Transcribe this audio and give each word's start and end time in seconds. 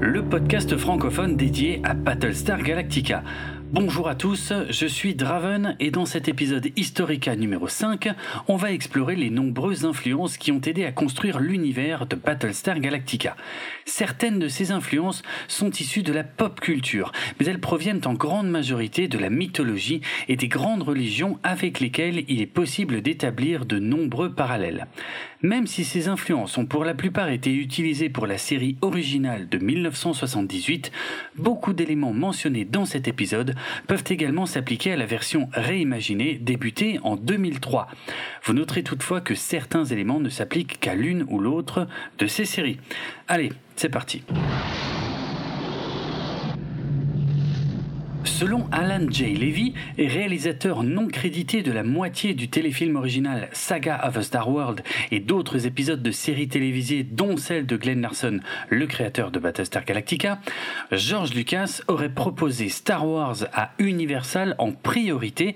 Le 0.00 0.24
podcast 0.24 0.76
francophone 0.76 1.36
dédié 1.36 1.80
à 1.84 1.94
Battlestar 1.94 2.62
Galactica. 2.62 3.22
Bonjour 3.72 4.08
à 4.08 4.14
tous, 4.14 4.52
je 4.70 4.86
suis 4.86 5.16
Draven 5.16 5.74
et 5.80 5.90
dans 5.90 6.06
cet 6.06 6.28
épisode 6.28 6.68
Historica 6.76 7.34
numéro 7.34 7.66
5, 7.66 8.10
on 8.46 8.54
va 8.54 8.70
explorer 8.70 9.16
les 9.16 9.28
nombreuses 9.28 9.84
influences 9.84 10.38
qui 10.38 10.52
ont 10.52 10.60
aidé 10.60 10.84
à 10.84 10.92
construire 10.92 11.40
l'univers 11.40 12.06
de 12.06 12.14
Battlestar 12.14 12.78
Galactica. 12.78 13.36
Certaines 13.84 14.38
de 14.38 14.46
ces 14.46 14.70
influences 14.70 15.22
sont 15.48 15.70
issues 15.70 16.04
de 16.04 16.12
la 16.12 16.22
pop 16.22 16.60
culture, 16.60 17.10
mais 17.40 17.46
elles 17.46 17.60
proviennent 17.60 18.02
en 18.04 18.14
grande 18.14 18.48
majorité 18.48 19.08
de 19.08 19.18
la 19.18 19.30
mythologie 19.30 20.00
et 20.28 20.36
des 20.36 20.48
grandes 20.48 20.84
religions 20.84 21.40
avec 21.42 21.80
lesquelles 21.80 22.24
il 22.28 22.40
est 22.40 22.46
possible 22.46 23.02
d'établir 23.02 23.66
de 23.66 23.80
nombreux 23.80 24.32
parallèles. 24.32 24.86
Même 25.42 25.66
si 25.66 25.84
ces 25.84 26.08
influences 26.08 26.56
ont 26.56 26.66
pour 26.66 26.84
la 26.84 26.94
plupart 26.94 27.28
été 27.28 27.52
utilisées 27.52 28.08
pour 28.08 28.26
la 28.26 28.38
série 28.38 28.76
originale 28.80 29.48
de 29.48 29.58
1978, 29.58 30.92
beaucoup 31.36 31.72
d'éléments 31.72 32.14
mentionnés 32.14 32.64
dans 32.64 32.86
cet 32.86 33.06
épisode 33.06 33.54
peuvent 33.86 34.04
également 34.08 34.46
s'appliquer 34.46 34.92
à 34.92 34.96
la 34.96 35.06
version 35.06 35.48
réimaginée 35.52 36.34
débutée 36.34 36.98
en 37.02 37.16
2003. 37.16 37.88
Vous 38.44 38.52
noterez 38.52 38.82
toutefois 38.82 39.20
que 39.20 39.34
certains 39.34 39.84
éléments 39.84 40.20
ne 40.20 40.28
s'appliquent 40.28 40.80
qu'à 40.80 40.94
l'une 40.94 41.24
ou 41.28 41.40
l'autre 41.40 41.86
de 42.18 42.26
ces 42.26 42.44
séries. 42.44 42.78
Allez, 43.28 43.52
c'est 43.76 43.88
parti. 43.88 44.22
Selon 48.26 48.68
Alan 48.72 49.06
J. 49.08 49.34
Levy, 49.34 49.72
réalisateur 49.96 50.82
non 50.82 51.06
crédité 51.06 51.62
de 51.62 51.72
la 51.72 51.82
moitié 51.82 52.34
du 52.34 52.48
téléfilm 52.48 52.96
original 52.96 53.48
Saga 53.52 54.06
of 54.06 54.16
a 54.16 54.22
Star 54.22 54.50
World 54.50 54.82
et 55.10 55.20
d'autres 55.20 55.66
épisodes 55.66 56.02
de 56.02 56.10
séries 56.10 56.48
télévisées 56.48 57.04
dont 57.04 57.36
celle 57.36 57.66
de 57.66 57.76
Glenn 57.76 58.02
Larson, 58.02 58.40
le 58.68 58.86
créateur 58.86 59.30
de 59.30 59.38
Battlestar 59.38 59.84
Galactica, 59.84 60.40
George 60.92 61.34
Lucas 61.34 61.80
aurait 61.88 62.12
proposé 62.12 62.68
Star 62.68 63.08
Wars 63.08 63.46
à 63.54 63.70
Universal 63.78 64.54
en 64.58 64.72
priorité 64.72 65.54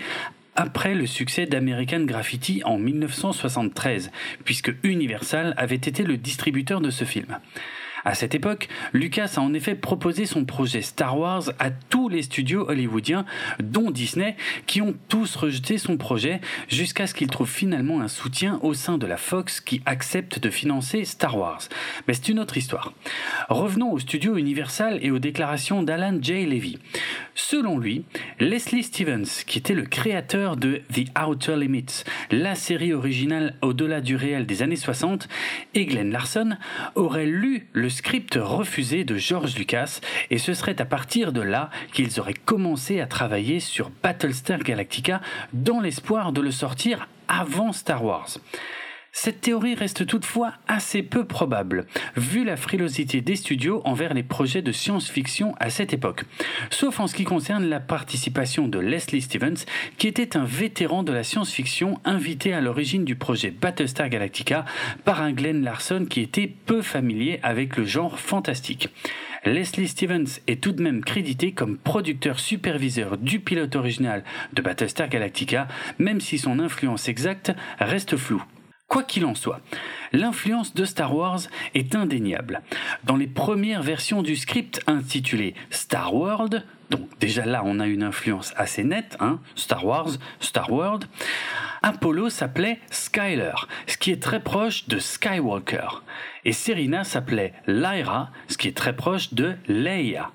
après 0.55 0.95
le 0.95 1.07
succès 1.07 1.47
d'American 1.47 2.05
Graffiti 2.05 2.63
en 2.65 2.79
1973, 2.79 4.11
puisque 4.45 4.73
Universal 4.85 5.55
avait 5.57 5.77
été 5.77 6.05
le 6.05 6.17
distributeur 6.17 6.81
de 6.81 6.91
ce 6.91 7.05
film. 7.05 7.39
À 8.05 8.15
cette 8.15 8.35
époque, 8.35 8.69
Lucas 8.93 9.35
a 9.37 9.41
en 9.41 9.53
effet 9.55 9.75
proposé 9.75 10.27
son 10.27 10.45
projet 10.45 10.83
Star 10.83 11.19
Wars 11.19 11.53
à 11.59 11.71
tous 11.71 12.09
les 12.09 12.23
studios 12.23 12.69
hollywoodiens, 12.69 13.25
dont 13.63 13.91
Disney, 13.91 14.37
qui 14.67 14.81
ont 14.81 14.95
tous 15.09 15.37
rejeté 15.37 15.79
son 15.79 15.97
projet 15.97 16.41
jusqu'à 16.69 17.07
ce 17.07 17.15
qu'il 17.15 17.29
trouve 17.29 17.51
finalement 17.51 18.01
un 18.01 18.09
soutien 18.09 18.59
au 18.63 18.75
sein 18.75 18.99
de 18.99 19.07
la 19.07 19.17
Fox 19.17 19.61
qui 19.61 19.83
accepte 19.87 20.39
de 20.39 20.51
financer 20.51 21.05
Star 21.05 21.37
Wars. 21.37 21.63
Mais 22.09 22.15
c'est 22.15 22.29
une 22.29 22.41
autre 22.41 22.57
histoire. 22.57 22.93
Revenons 23.49 23.93
au 23.93 23.99
studio 23.99 24.37
Universal 24.37 24.99
et 25.03 25.11
aux 25.11 25.19
déclarations 25.19 25.83
d'Alan 25.83 26.19
J. 26.21 26.47
Levy. 26.47 26.79
Selon 27.35 27.79
lui, 27.79 28.05
Leslie 28.39 28.83
Stevens, 28.83 29.45
qui 29.47 29.59
était 29.59 29.75
le 29.75 29.85
créateur 29.85 30.57
de 30.57 30.83
The 30.93 31.07
Outer 31.19 31.57
Limits, 31.57 32.05
la 32.31 32.55
série 32.55 32.93
originale 32.93 33.55
au-delà 33.63 34.01
du 34.01 34.17
réel 34.17 34.47
des 34.47 34.63
années 34.63 34.77
60, 34.77 35.29
et 35.75 35.87
Glenn 35.87 36.11
Larson, 36.11 36.57
auraient 36.95 37.27
lu 37.27 37.69
le 37.73 37.90
script 37.91 38.39
refusé 38.41 39.05
de 39.05 39.17
George 39.17 39.57
Lucas 39.57 40.01
et 40.31 40.39
ce 40.39 40.55
serait 40.55 40.81
à 40.81 40.85
partir 40.85 41.33
de 41.33 41.41
là 41.41 41.71
qu'ils 41.93 42.21
auraient 42.21 42.35
commencé 42.35 43.01
à 43.01 43.07
travailler 43.07 43.61
sur 43.61 43.91
Battlestar 44.03 44.61
Galactica 44.61 45.21
dans 45.53 45.81
l'espoir 45.81 46.33
de 46.33 46.41
le 46.41 46.51
sortir 46.51 47.09
avant 47.29 47.73
Star 47.73 48.05
Wars. 48.05 48.39
Cette 49.13 49.41
théorie 49.41 49.75
reste 49.75 50.07
toutefois 50.07 50.55
assez 50.69 51.03
peu 51.03 51.25
probable, 51.25 51.87
vu 52.17 52.45
la 52.45 52.57
frilosité 52.57 53.21
des 53.21 53.35
studios 53.35 53.83
envers 53.85 54.15
les 54.15 54.23
projets 54.23 54.63
de 54.63 54.71
science-fiction 54.71 55.55
à 55.59 55.69
cette 55.69 55.93
époque, 55.93 56.25
sauf 56.71 57.01
en 57.01 57.09
ce 57.09 57.15
qui 57.15 57.25
concerne 57.25 57.69
la 57.69 57.81
participation 57.81 58.69
de 58.69 58.79
Leslie 58.79 59.21
Stevens, 59.21 59.65
qui 59.99 60.07
était 60.07 60.37
un 60.37 60.45
vétéran 60.45 61.03
de 61.03 61.13
la 61.13 61.25
science-fiction 61.25 61.99
invité 62.05 62.55
à 62.55 62.61
l'origine 62.61 63.05
du 63.05 63.17
projet 63.17 63.51
Battlestar 63.51 64.09
Galactica 64.09 64.65
par 65.05 65.21
un 65.21 65.33
Glenn 65.33 65.63
Larson 65.65 66.07
qui 66.09 66.21
était 66.21 66.47
peu 66.47 66.81
familier 66.81 67.41
avec 67.43 67.77
le 67.77 67.85
genre 67.85 68.19
fantastique. 68.19 68.91
Leslie 69.45 69.89
Stevens 69.89 70.39
est 70.47 70.63
tout 70.63 70.73
de 70.73 70.83
même 70.83 71.03
crédité 71.03 71.53
comme 71.53 71.79
producteur 71.79 72.39
superviseur 72.39 73.19
du 73.19 73.41
pilote 73.41 73.75
original 73.75 74.23
de 74.53 74.63
Battlestar 74.63 75.09
Galactica, 75.09 75.67
même 75.99 76.21
si 76.21 76.39
son 76.39 76.61
influence 76.61 77.09
exacte 77.09 77.53
reste 77.81 78.17
floue. 78.17 78.43
Quoi 78.91 79.05
qu'il 79.05 79.25
en 79.25 79.37
soit, 79.37 79.61
l'influence 80.13 80.75
de 80.75 80.85
Star 80.85 81.15
Wars 81.15 81.43
est 81.75 81.95
indéniable. 81.95 82.61
Dans 83.05 83.15
les 83.15 83.29
premières 83.29 83.85
versions 83.85 84.21
du 84.21 84.35
script 84.35 84.81
intitulé 84.89 85.55
Star 85.71 86.13
World, 86.13 86.65
donc 86.91 87.03
déjà 87.21 87.47
là 87.47 87.63
on 87.65 87.79
a 87.79 87.87
une 87.87 88.03
influence 88.03 88.53
assez 88.57 88.83
nette, 88.83 89.17
hein, 89.21 89.39
Star 89.55 89.87
Wars, 89.87 90.11
Star 90.41 90.73
World, 90.73 91.05
Apollo 91.83 92.31
s'appelait 92.31 92.81
Skyler, 92.91 93.55
ce 93.87 93.97
qui 93.97 94.11
est 94.11 94.21
très 94.21 94.41
proche 94.41 94.89
de 94.89 94.99
Skywalker, 94.99 96.03
et 96.45 96.53
Serena 96.53 97.05
s'appelait 97.05 97.55
Lyra, 97.69 98.33
ce 98.49 98.59
qui 98.59 98.67
est 98.67 98.77
très 98.77 98.97
proche 98.97 99.35
de 99.35 99.55
Leia. 99.69 100.33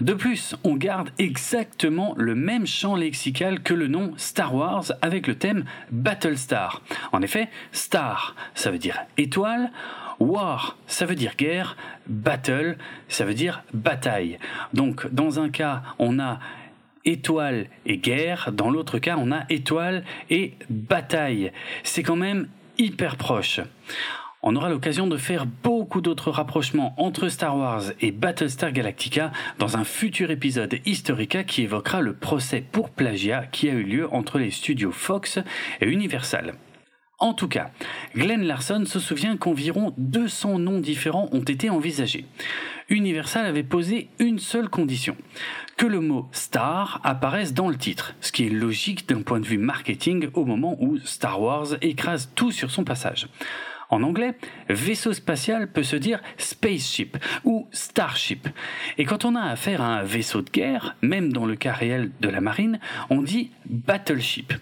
De 0.00 0.14
plus, 0.14 0.56
on 0.64 0.76
garde 0.76 1.10
exactement 1.18 2.14
le 2.16 2.34
même 2.34 2.66
champ 2.66 2.96
lexical 2.96 3.62
que 3.62 3.74
le 3.74 3.86
nom 3.86 4.12
Star 4.16 4.54
Wars 4.54 4.92
avec 5.02 5.26
le 5.26 5.34
thème 5.34 5.64
Battlestar. 5.90 6.82
En 7.12 7.20
effet, 7.20 7.48
Star, 7.72 8.34
ça 8.54 8.70
veut 8.70 8.78
dire 8.78 8.98
étoile, 9.18 9.70
War, 10.18 10.76
ça 10.86 11.06
veut 11.06 11.14
dire 11.14 11.36
guerre, 11.36 11.76
Battle, 12.06 12.76
ça 13.08 13.24
veut 13.24 13.34
dire 13.34 13.62
bataille. 13.72 14.38
Donc, 14.74 15.10
dans 15.12 15.40
un 15.40 15.48
cas, 15.48 15.82
on 15.98 16.18
a 16.18 16.40
étoile 17.06 17.66
et 17.86 17.96
guerre, 17.96 18.50
dans 18.52 18.70
l'autre 18.70 18.98
cas, 18.98 19.16
on 19.18 19.32
a 19.32 19.44
étoile 19.48 20.04
et 20.28 20.54
bataille. 20.68 21.52
C'est 21.84 22.02
quand 22.02 22.16
même 22.16 22.48
hyper 22.76 23.16
proche. 23.16 23.60
On 24.42 24.56
aura 24.56 24.70
l'occasion 24.70 25.06
de 25.06 25.18
faire 25.18 25.44
beaucoup 25.44 26.00
d'autres 26.00 26.30
rapprochements 26.30 26.94
entre 26.96 27.28
Star 27.28 27.58
Wars 27.58 27.82
et 28.00 28.10
Battlestar 28.10 28.72
Galactica 28.72 29.32
dans 29.58 29.76
un 29.76 29.84
futur 29.84 30.30
épisode 30.30 30.78
Historica 30.86 31.44
qui 31.44 31.62
évoquera 31.62 32.00
le 32.00 32.14
procès 32.14 32.64
pour 32.72 32.88
plagiat 32.88 33.44
qui 33.44 33.68
a 33.68 33.74
eu 33.74 33.82
lieu 33.82 34.08
entre 34.14 34.38
les 34.38 34.50
studios 34.50 34.92
Fox 34.92 35.38
et 35.82 35.86
Universal. 35.86 36.54
En 37.18 37.34
tout 37.34 37.48
cas, 37.48 37.70
Glenn 38.16 38.42
Larson 38.42 38.84
se 38.86 38.98
souvient 38.98 39.36
qu'environ 39.36 39.92
200 39.98 40.58
noms 40.58 40.80
différents 40.80 41.28
ont 41.32 41.42
été 41.42 41.68
envisagés. 41.68 42.24
Universal 42.88 43.44
avait 43.44 43.62
posé 43.62 44.08
une 44.18 44.38
seule 44.38 44.70
condition, 44.70 45.18
que 45.76 45.84
le 45.84 46.00
mot 46.00 46.30
star 46.32 46.98
apparaisse 47.04 47.52
dans 47.52 47.68
le 47.68 47.76
titre, 47.76 48.14
ce 48.22 48.32
qui 48.32 48.46
est 48.46 48.50
logique 48.50 49.06
d'un 49.06 49.20
point 49.20 49.38
de 49.38 49.46
vue 49.46 49.58
marketing 49.58 50.30
au 50.32 50.46
moment 50.46 50.78
où 50.80 50.96
Star 50.96 51.42
Wars 51.42 51.66
écrase 51.82 52.30
tout 52.34 52.52
sur 52.52 52.70
son 52.70 52.84
passage. 52.84 53.28
En 53.90 54.04
anglais, 54.04 54.34
vaisseau 54.68 55.12
spatial 55.12 55.70
peut 55.70 55.82
se 55.82 55.96
dire 55.96 56.20
spaceship 56.38 57.18
ou 57.44 57.68
starship. 57.72 58.48
Et 58.98 59.04
quand 59.04 59.24
on 59.24 59.34
a 59.34 59.42
affaire 59.42 59.82
à 59.82 59.98
un 59.98 60.02
vaisseau 60.04 60.42
de 60.42 60.50
guerre, 60.50 60.96
même 61.02 61.32
dans 61.32 61.44
le 61.44 61.56
cas 61.56 61.72
réel 61.72 62.10
de 62.20 62.28
la 62.28 62.40
marine, 62.40 62.78
on 63.10 63.20
dit 63.20 63.50
battleship. 63.66 64.52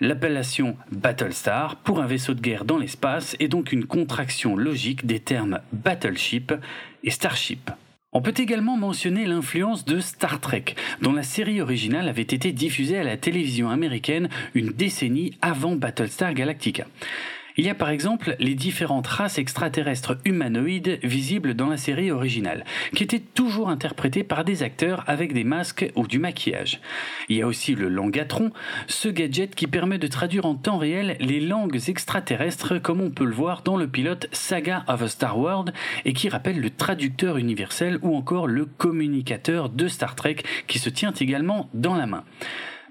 L'appellation 0.00 0.76
Battlestar 0.92 1.76
pour 1.76 2.00
un 2.00 2.06
vaisseau 2.06 2.34
de 2.34 2.40
guerre 2.40 2.66
dans 2.66 2.76
l'espace 2.76 3.34
est 3.40 3.48
donc 3.48 3.72
une 3.72 3.86
contraction 3.86 4.56
logique 4.56 5.06
des 5.06 5.20
termes 5.20 5.60
battleship 5.72 6.52
et 7.02 7.10
starship. 7.10 7.70
On 8.12 8.20
peut 8.20 8.34
également 8.36 8.76
mentionner 8.76 9.26
l'influence 9.26 9.84
de 9.84 10.00
Star 10.00 10.40
Trek, 10.40 10.74
dont 11.02 11.12
la 11.12 11.22
série 11.22 11.60
originale 11.60 12.08
avait 12.08 12.22
été 12.22 12.52
diffusée 12.52 12.98
à 12.98 13.04
la 13.04 13.16
télévision 13.16 13.68
américaine 13.68 14.28
une 14.54 14.70
décennie 14.70 15.36
avant 15.42 15.76
Battlestar 15.76 16.34
Galactica. 16.34 16.86
Il 17.56 17.64
y 17.64 17.70
a 17.70 17.74
par 17.74 17.88
exemple 17.88 18.36
les 18.38 18.54
différentes 18.54 19.06
races 19.06 19.38
extraterrestres 19.38 20.18
humanoïdes 20.24 20.98
visibles 21.02 21.54
dans 21.54 21.68
la 21.68 21.78
série 21.78 22.10
originale, 22.10 22.64
qui 22.94 23.02
étaient 23.02 23.20
toujours 23.20 23.70
interprétées 23.70 24.24
par 24.24 24.44
des 24.44 24.62
acteurs 24.62 25.04
avec 25.06 25.32
des 25.32 25.44
masques 25.44 25.90
ou 25.96 26.06
du 26.06 26.18
maquillage. 26.18 26.80
Il 27.28 27.36
y 27.36 27.42
a 27.42 27.46
aussi 27.46 27.74
le 27.74 27.88
langatron, 27.88 28.52
ce 28.88 29.08
gadget 29.08 29.54
qui 29.54 29.66
permet 29.66 29.98
de 29.98 30.06
traduire 30.06 30.44
en 30.44 30.54
temps 30.54 30.78
réel 30.78 31.16
les 31.20 31.40
langues 31.40 31.80
extraterrestres 31.88 32.78
comme 32.78 33.00
on 33.00 33.10
peut 33.10 33.24
le 33.24 33.34
voir 33.34 33.62
dans 33.62 33.76
le 33.76 33.88
pilote 33.88 34.28
Saga 34.32 34.84
of 34.88 35.02
a 35.02 35.08
Star 35.08 35.38
World 35.38 35.72
et 36.04 36.12
qui 36.12 36.28
rappelle 36.28 36.60
le 36.60 36.70
traducteur 36.70 37.38
universel 37.38 37.98
ou 38.02 38.16
encore 38.16 38.46
le 38.46 38.66
communicateur 38.66 39.70
de 39.70 39.88
Star 39.88 40.14
Trek 40.14 40.36
qui 40.66 40.78
se 40.78 40.90
tient 40.90 41.12
également 41.12 41.70
dans 41.72 41.94
la 41.94 42.06
main 42.06 42.24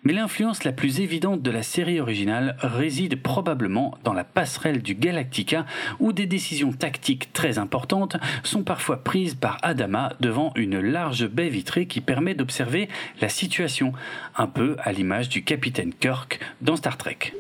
mais 0.06 0.14
l'influence 0.14 0.64
la 0.64 0.72
plus 0.72 1.02
évidente 1.02 1.42
de 1.42 1.52
la 1.52 1.64
série 1.64 2.00
originale 2.00 2.56
réside 2.60 3.22
probablement 3.22 3.98
dans 4.04 4.14
la 4.14 4.24
passerelle 4.24 4.82
du 4.82 4.96
Galactica 4.96 5.66
où 6.00 6.14
des 6.14 6.28
décisions 6.28 6.72
tactiques 6.72 7.34
très 7.34 7.58
importantes 7.58 8.16
sont 8.44 8.64
parfois 8.64 9.04
prises 9.04 9.36
par 9.36 9.58
Adama 9.64 10.14
devant 10.20 10.54
une 10.56 10.80
large 10.80 11.28
baie 11.28 11.50
vitrée 11.50 11.88
qui 11.88 12.02
permet 12.02 12.36
d'observer 12.36 12.88
la 13.20 13.30
situation, 13.30 13.94
un 14.38 14.48
peu 14.48 14.76
à 14.84 14.92
l'image 14.92 15.28
du 15.28 15.44
capitaine 15.44 15.94
Kirk 15.94 16.40
dans 16.62 16.76
Star 16.76 16.98
Trek. 16.98 17.34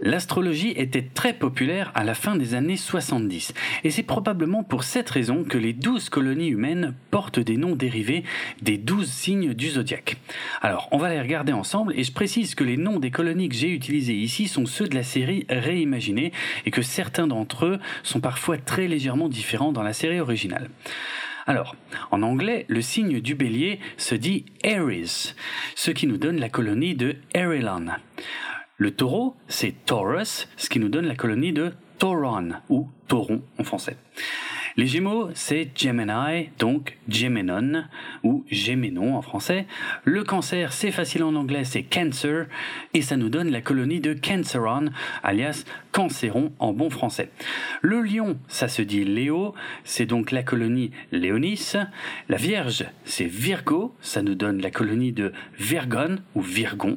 L'astrologie 0.00 0.72
était 0.76 1.02
très 1.02 1.32
populaire 1.32 1.90
à 1.94 2.04
la 2.04 2.14
fin 2.14 2.36
des 2.36 2.54
années 2.54 2.76
70, 2.76 3.52
et 3.82 3.90
c'est 3.90 4.04
probablement 4.04 4.62
pour 4.62 4.84
cette 4.84 5.10
raison 5.10 5.42
que 5.42 5.58
les 5.58 5.72
douze 5.72 6.08
colonies 6.08 6.48
humaines 6.48 6.94
portent 7.10 7.40
des 7.40 7.56
noms 7.56 7.74
dérivés 7.74 8.22
des 8.62 8.78
douze 8.78 9.10
signes 9.10 9.54
du 9.54 9.70
zodiaque. 9.70 10.18
Alors, 10.62 10.88
on 10.92 10.98
va 10.98 11.10
les 11.10 11.20
regarder 11.20 11.52
ensemble, 11.52 11.94
et 11.96 12.04
je 12.04 12.12
précise 12.12 12.54
que 12.54 12.62
les 12.62 12.76
noms 12.76 13.00
des 13.00 13.10
colonies 13.10 13.48
que 13.48 13.56
j'ai 13.56 13.72
utilisés 13.72 14.14
ici 14.14 14.46
sont 14.46 14.66
ceux 14.66 14.86
de 14.86 14.94
la 14.94 15.02
série 15.02 15.46
réimaginée, 15.48 16.32
et 16.64 16.70
que 16.70 16.82
certains 16.82 17.26
d'entre 17.26 17.66
eux 17.66 17.80
sont 18.04 18.20
parfois 18.20 18.56
très 18.56 18.86
légèrement 18.86 19.28
différents 19.28 19.72
dans 19.72 19.82
la 19.82 19.92
série 19.92 20.20
originale. 20.20 20.70
Alors, 21.48 21.74
en 22.12 22.22
anglais, 22.22 22.66
le 22.68 22.82
signe 22.82 23.20
du 23.20 23.34
bélier 23.34 23.80
se 23.96 24.14
dit 24.14 24.44
Aries, 24.64 25.34
ce 25.74 25.90
qui 25.90 26.06
nous 26.06 26.18
donne 26.18 26.38
la 26.38 26.50
colonie 26.50 26.94
de 26.94 27.16
Erilon. 27.34 27.86
Le 28.80 28.92
taureau, 28.92 29.34
c'est 29.48 29.74
Taurus, 29.86 30.48
ce 30.56 30.68
qui 30.68 30.78
nous 30.78 30.88
donne 30.88 31.06
la 31.06 31.16
colonie 31.16 31.52
de 31.52 31.72
Tauron, 31.98 32.50
ou 32.68 32.88
Tauron 33.08 33.42
en 33.58 33.64
français. 33.64 33.96
Les 34.76 34.86
Gémeaux, 34.86 35.30
c'est 35.34 35.72
Gemini, 35.74 36.50
donc 36.60 36.96
Gemenon, 37.08 37.86
ou 38.22 38.44
Gémenon 38.48 39.16
en 39.16 39.22
français. 39.22 39.66
Le 40.04 40.22
Cancer, 40.22 40.72
c'est 40.72 40.92
facile 40.92 41.24
en 41.24 41.34
anglais, 41.34 41.64
c'est 41.64 41.82
Cancer, 41.82 42.46
et 42.94 43.02
ça 43.02 43.16
nous 43.16 43.30
donne 43.30 43.50
la 43.50 43.62
colonie 43.62 43.98
de 43.98 44.14
Canceron, 44.14 44.90
alias 45.24 45.64
Cancéron 45.90 46.52
en 46.60 46.72
bon 46.72 46.88
français. 46.88 47.30
Le 47.82 48.00
Lion, 48.00 48.38
ça 48.46 48.68
se 48.68 48.82
dit 48.82 49.04
Léo, 49.04 49.56
c'est 49.82 50.06
donc 50.06 50.30
la 50.30 50.44
colonie 50.44 50.92
Léonis. 51.10 51.72
La 52.28 52.36
Vierge, 52.36 52.86
c'est 53.04 53.26
Virgo, 53.26 53.92
ça 54.00 54.22
nous 54.22 54.36
donne 54.36 54.62
la 54.62 54.70
colonie 54.70 55.10
de 55.10 55.32
Virgon 55.58 56.18
ou 56.36 56.42
Virgon. 56.42 56.96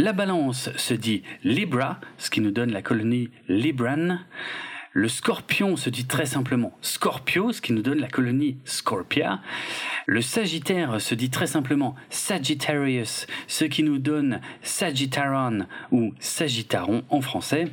La 0.00 0.14
balance 0.14 0.74
se 0.78 0.94
dit 0.94 1.24
Libra, 1.44 2.00
ce 2.16 2.30
qui 2.30 2.40
nous 2.40 2.52
donne 2.52 2.72
la 2.72 2.80
colonie 2.80 3.28
Libran. 3.48 4.16
Le 4.94 5.08
scorpion 5.08 5.76
se 5.76 5.90
dit 5.90 6.06
très 6.06 6.24
simplement 6.24 6.74
Scorpio, 6.80 7.52
ce 7.52 7.60
qui 7.60 7.74
nous 7.74 7.82
donne 7.82 8.00
la 8.00 8.08
colonie 8.08 8.56
Scorpia. 8.64 9.42
Le 10.06 10.22
sagittaire 10.22 11.02
se 11.02 11.14
dit 11.14 11.28
très 11.28 11.46
simplement 11.46 11.96
Sagittarius, 12.08 13.26
ce 13.46 13.66
qui 13.66 13.82
nous 13.82 13.98
donne 13.98 14.40
Sagittaron 14.62 15.66
ou 15.92 16.14
Sagittaron 16.18 17.04
en 17.10 17.20
français. 17.20 17.68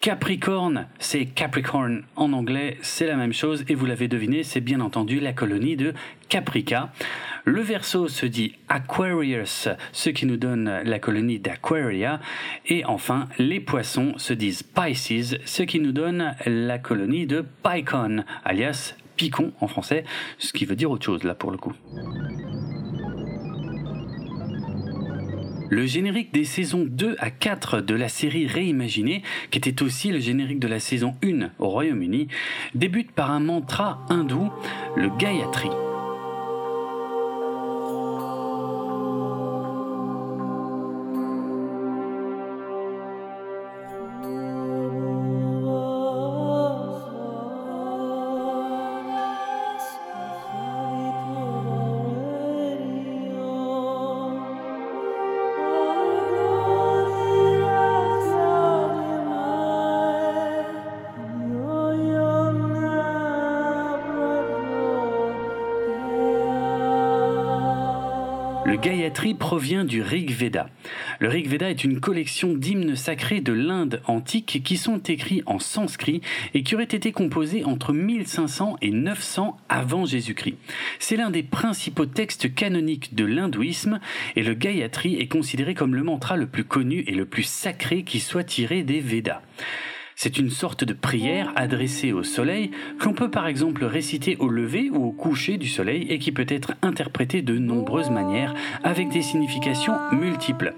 Capricorne, 0.00 0.88
c'est 0.98 1.26
Capricorn 1.26 2.02
en 2.16 2.32
anglais, 2.32 2.76
c'est 2.82 3.06
la 3.06 3.14
même 3.14 3.32
chose 3.32 3.64
et 3.68 3.76
vous 3.76 3.86
l'avez 3.86 4.08
deviné, 4.08 4.42
c'est 4.42 4.60
bien 4.60 4.80
entendu 4.80 5.20
la 5.20 5.32
colonie 5.32 5.76
de 5.76 5.94
Caprica. 6.28 6.92
Le 7.44 7.60
Verseau 7.60 8.06
se 8.06 8.24
dit 8.24 8.54
Aquarius, 8.68 9.68
ce 9.90 10.10
qui 10.10 10.26
nous 10.26 10.36
donne 10.36 10.82
la 10.84 10.98
colonie 11.00 11.40
d'Aquaria. 11.40 12.20
Et 12.66 12.84
enfin, 12.84 13.28
les 13.38 13.58
poissons 13.58 14.14
se 14.16 14.32
disent 14.32 14.62
Pisces, 14.62 15.34
ce 15.44 15.62
qui 15.64 15.80
nous 15.80 15.90
donne 15.90 16.36
la 16.46 16.78
colonie 16.78 17.26
de 17.26 17.44
Picon, 17.64 18.24
alias 18.44 18.94
Picon 19.16 19.52
en 19.60 19.66
français, 19.66 20.04
ce 20.38 20.52
qui 20.52 20.66
veut 20.66 20.76
dire 20.76 20.90
autre 20.90 21.04
chose 21.04 21.24
là 21.24 21.34
pour 21.34 21.50
le 21.50 21.58
coup. 21.58 21.72
Le 25.68 25.86
générique 25.86 26.32
des 26.32 26.44
saisons 26.44 26.84
2 26.86 27.16
à 27.18 27.30
4 27.30 27.80
de 27.80 27.94
la 27.94 28.08
série 28.08 28.46
réimaginée, 28.46 29.22
qui 29.50 29.58
était 29.58 29.82
aussi 29.82 30.12
le 30.12 30.20
générique 30.20 30.60
de 30.60 30.68
la 30.68 30.78
saison 30.78 31.16
1 31.24 31.50
au 31.58 31.68
Royaume-Uni, 31.70 32.28
débute 32.74 33.10
par 33.10 33.30
un 33.30 33.40
mantra 33.40 34.04
hindou, 34.10 34.52
le 34.96 35.08
Gayatri. 35.16 35.70
Gayatri 68.82 69.34
provient 69.34 69.84
du 69.84 70.02
Rig 70.02 70.32
Veda. 70.32 70.68
Le 71.20 71.28
Rig 71.28 71.46
Veda 71.46 71.70
est 71.70 71.84
une 71.84 72.00
collection 72.00 72.52
d'hymnes 72.52 72.96
sacrés 72.96 73.40
de 73.40 73.52
l'Inde 73.52 74.02
antique 74.08 74.60
qui 74.64 74.76
sont 74.76 74.98
écrits 74.98 75.44
en 75.46 75.60
sanskrit 75.60 76.20
et 76.52 76.64
qui 76.64 76.74
auraient 76.74 76.82
été 76.82 77.12
composés 77.12 77.64
entre 77.64 77.92
1500 77.92 78.78
et 78.82 78.90
900 78.90 79.56
avant 79.68 80.04
Jésus-Christ. 80.04 80.56
C'est 80.98 81.14
l'un 81.14 81.30
des 81.30 81.44
principaux 81.44 82.06
textes 82.06 82.52
canoniques 82.52 83.14
de 83.14 83.24
l'hindouisme 83.24 84.00
et 84.34 84.42
le 84.42 84.54
Gayatri 84.54 85.14
est 85.14 85.28
considéré 85.28 85.74
comme 85.74 85.94
le 85.94 86.02
mantra 86.02 86.36
le 86.36 86.48
plus 86.48 86.64
connu 86.64 87.04
et 87.06 87.14
le 87.14 87.24
plus 87.24 87.44
sacré 87.44 88.02
qui 88.02 88.18
soit 88.18 88.42
tiré 88.42 88.82
des 88.82 88.98
Védas. 88.98 89.42
C'est 90.16 90.38
une 90.38 90.50
sorte 90.50 90.84
de 90.84 90.92
prière 90.92 91.52
adressée 91.56 92.12
au 92.12 92.22
soleil 92.22 92.70
qu'on 93.00 93.12
peut 93.12 93.30
par 93.30 93.46
exemple 93.46 93.84
réciter 93.84 94.36
au 94.38 94.48
lever 94.48 94.90
ou 94.90 95.06
au 95.06 95.12
coucher 95.12 95.56
du 95.56 95.68
soleil 95.68 96.06
et 96.08 96.18
qui 96.18 96.32
peut 96.32 96.46
être 96.48 96.72
interprétée 96.82 97.42
de 97.42 97.58
nombreuses 97.58 98.10
manières 98.10 98.54
avec 98.84 99.08
des 99.08 99.22
significations 99.22 99.94
multiples. 100.12 100.74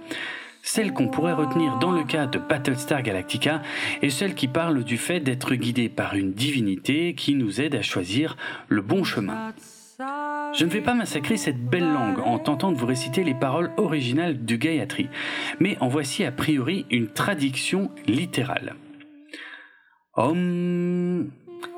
Celle 0.62 0.94
qu'on 0.94 1.08
pourrait 1.08 1.34
retenir 1.34 1.78
dans 1.78 1.92
le 1.92 2.04
cas 2.04 2.26
de 2.26 2.38
Battlestar 2.38 3.02
Galactica 3.02 3.60
est 4.00 4.08
celle 4.08 4.34
qui 4.34 4.48
parle 4.48 4.82
du 4.82 4.96
fait 4.96 5.20
d'être 5.20 5.54
guidé 5.54 5.90
par 5.90 6.14
une 6.14 6.32
divinité 6.32 7.14
qui 7.14 7.34
nous 7.34 7.60
aide 7.60 7.75
à 7.75 7.82
choisir 7.82 8.38
le 8.69 8.80
bon 8.80 9.04
chemin. 9.04 9.52
Je 9.98 10.64
ne 10.64 10.70
vais 10.70 10.80
pas 10.80 10.94
massacrer 10.94 11.37
cette 11.37 11.62
belle 11.62 11.92
langue 11.92 12.19
en 12.25 12.38
tentant 12.38 12.73
de 12.73 12.78
vous 12.78 12.87
réciter 12.87 13.25
les 13.25 13.35
paroles 13.35 13.73
originales 13.76 14.44
du 14.44 14.56
Gayatri, 14.56 15.09
mais 15.61 15.76
en 15.80 15.88
voici 15.88 16.25
a 16.25 16.32
priori 16.32 16.87
une 16.90 17.09
traduction 17.09 17.90
littérale. 18.06 18.75
Homme, 20.16 21.30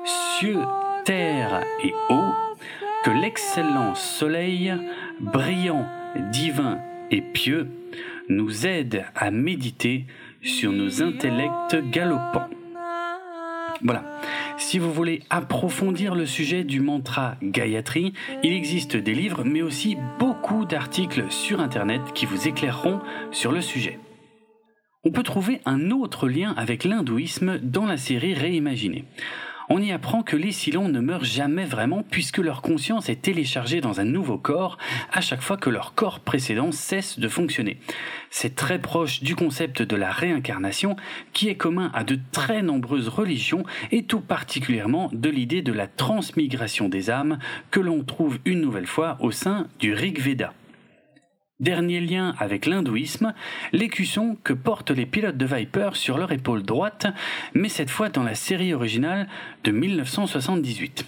cieux, 0.05 0.59
terre 1.05 1.63
et 1.83 1.91
eau, 2.11 2.33
que 3.03 3.09
l'excellent 3.09 3.95
soleil, 3.95 4.75
brillant, 5.19 5.87
divin 6.31 6.77
et 7.09 7.21
pieux, 7.21 7.67
nous 8.29 8.67
aide 8.67 9.05
à 9.15 9.31
méditer 9.31 10.05
sur 10.43 10.71
nos 10.71 11.01
intellects 11.01 11.89
galopants. 11.89 12.49
Voilà. 13.81 14.03
Si 14.59 14.77
vous 14.77 14.93
voulez 14.93 15.23
approfondir 15.31 16.13
le 16.13 16.27
sujet 16.27 16.63
du 16.63 16.79
mantra 16.79 17.37
Gayatri, 17.41 18.13
il 18.43 18.53
existe 18.53 18.97
des 18.97 19.15
livres, 19.15 19.43
mais 19.45 19.63
aussi 19.63 19.97
beaucoup 20.19 20.65
d'articles 20.65 21.25
sur 21.31 21.59
Internet 21.59 22.01
qui 22.13 22.27
vous 22.27 22.47
éclaireront 22.47 22.99
sur 23.31 23.51
le 23.51 23.61
sujet 23.61 23.97
on 25.07 25.11
peut 25.11 25.23
trouver 25.23 25.61
un 25.65 25.91
autre 25.91 26.27
lien 26.27 26.53
avec 26.57 26.83
l'hindouisme 26.83 27.59
dans 27.59 27.85
la 27.85 27.95
série 27.95 28.33
réimaginée. 28.33 29.05
On 29.69 29.81
y 29.81 29.93
apprend 29.93 30.21
que 30.21 30.35
les 30.35 30.51
Silons 30.51 30.89
ne 30.89 30.99
meurent 30.99 31.23
jamais 31.23 31.63
vraiment 31.63 32.03
puisque 32.03 32.39
leur 32.39 32.61
conscience 32.61 33.07
est 33.07 33.21
téléchargée 33.21 33.79
dans 33.79 34.01
un 34.01 34.03
nouveau 34.03 34.37
corps 34.37 34.77
à 35.13 35.21
chaque 35.21 35.41
fois 35.41 35.55
que 35.55 35.69
leur 35.69 35.93
corps 35.93 36.19
précédent 36.19 36.73
cesse 36.73 37.19
de 37.19 37.27
fonctionner. 37.29 37.77
C'est 38.29 38.55
très 38.55 38.79
proche 38.79 39.23
du 39.23 39.33
concept 39.33 39.81
de 39.81 39.95
la 39.95 40.11
réincarnation 40.11 40.97
qui 41.31 41.47
est 41.47 41.55
commun 41.55 41.89
à 41.93 42.03
de 42.03 42.19
très 42.33 42.61
nombreuses 42.61 43.07
religions 43.07 43.63
et 43.91 44.03
tout 44.03 44.21
particulièrement 44.21 45.09
de 45.13 45.29
l'idée 45.29 45.61
de 45.61 45.71
la 45.71 45.87
transmigration 45.87 46.89
des 46.89 47.09
âmes 47.09 47.39
que 47.71 47.79
l'on 47.79 48.03
trouve 48.03 48.39
une 48.43 48.59
nouvelle 48.59 48.87
fois 48.87 49.15
au 49.21 49.31
sein 49.31 49.67
du 49.79 49.93
Rig 49.93 50.19
Veda. 50.19 50.53
Dernier 51.59 52.01
lien 52.01 52.35
avec 52.37 52.67
l'hindouisme, 52.67 53.33
l'écusson 53.71 54.37
que 54.43 54.53
portent 54.53 54.91
les 54.91 55.07
pilotes 55.07 55.37
de 55.37 55.45
Viper 55.47 55.89
sur 55.95 56.19
leur 56.19 56.31
épaule 56.31 56.61
droite, 56.61 57.07
mais 57.55 57.67
cette 57.67 57.89
fois 57.89 58.09
dans 58.09 58.21
la 58.21 58.35
série 58.35 58.75
originale 58.75 59.27
de 59.63 59.71
1978. 59.71 61.03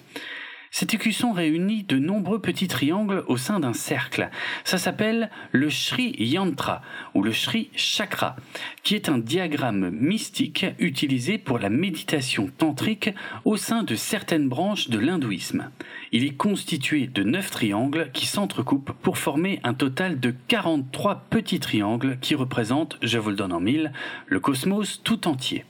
Cet 0.72 0.94
écusson 0.94 1.32
réunit 1.32 1.84
de 1.84 1.98
nombreux 1.98 2.40
petits 2.40 2.68
triangles 2.68 3.24
au 3.28 3.38
sein 3.38 3.60
d'un 3.60 3.74
cercle. 3.74 4.30
Ça 4.64 4.78
s'appelle 4.78 5.30
le 5.52 5.70
Sri 5.70 6.16
Yantra 6.20 6.82
ou 7.16 7.24
le 7.24 7.34
Sri 7.34 7.70
Chakra, 7.76 8.36
qui 8.84 8.96
est 8.96 9.10
un 9.10 9.18
diagramme 9.18 9.90
mystique 9.90 10.66
utilisé 10.78 11.38
pour 11.38 11.58
la 11.58 11.70
méditation 11.70 12.50
tantrique 12.58 13.10
au 13.46 13.58
sein 13.58 13.84
de 13.84 13.96
certaines 13.96 14.48
branches 14.48 14.90
de 14.90 15.00
l'hindouisme. 15.00 15.72
Il 16.12 16.24
est 16.24 16.36
constitué 16.36 17.08
de 17.08 17.24
9 17.24 17.50
triangles 17.50 18.10
qui 18.14 18.28
s'entrecoupent 18.28 18.94
pour 19.02 19.18
former 19.18 19.60
un 19.64 19.74
total 19.74 20.20
de 20.20 20.34
43 20.48 21.26
petits 21.30 21.60
triangles 21.60 22.18
qui 22.22 22.36
représentent, 22.36 22.98
je 23.02 23.18
vous 23.18 23.32
le 23.32 23.36
donne 23.36 23.54
en 23.54 23.60
mille, 23.60 23.92
le 24.28 24.40
cosmos 24.40 25.02
tout 25.04 25.28
entier. 25.28 25.66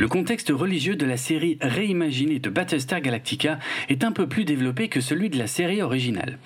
Le 0.00 0.08
contexte 0.08 0.50
religieux 0.50 0.96
de 0.96 1.06
la 1.06 1.16
série 1.16 1.56
réimaginée 1.60 2.40
de 2.40 2.50
Battlestar 2.50 3.00
Galactica 3.00 3.60
est 3.88 4.02
un 4.02 4.10
peu 4.10 4.26
plus 4.26 4.44
développé 4.44 4.88
que 4.88 5.00
celui 5.00 5.30
de 5.30 5.38
la 5.38 5.46
série 5.46 5.82
originale. 5.82 6.38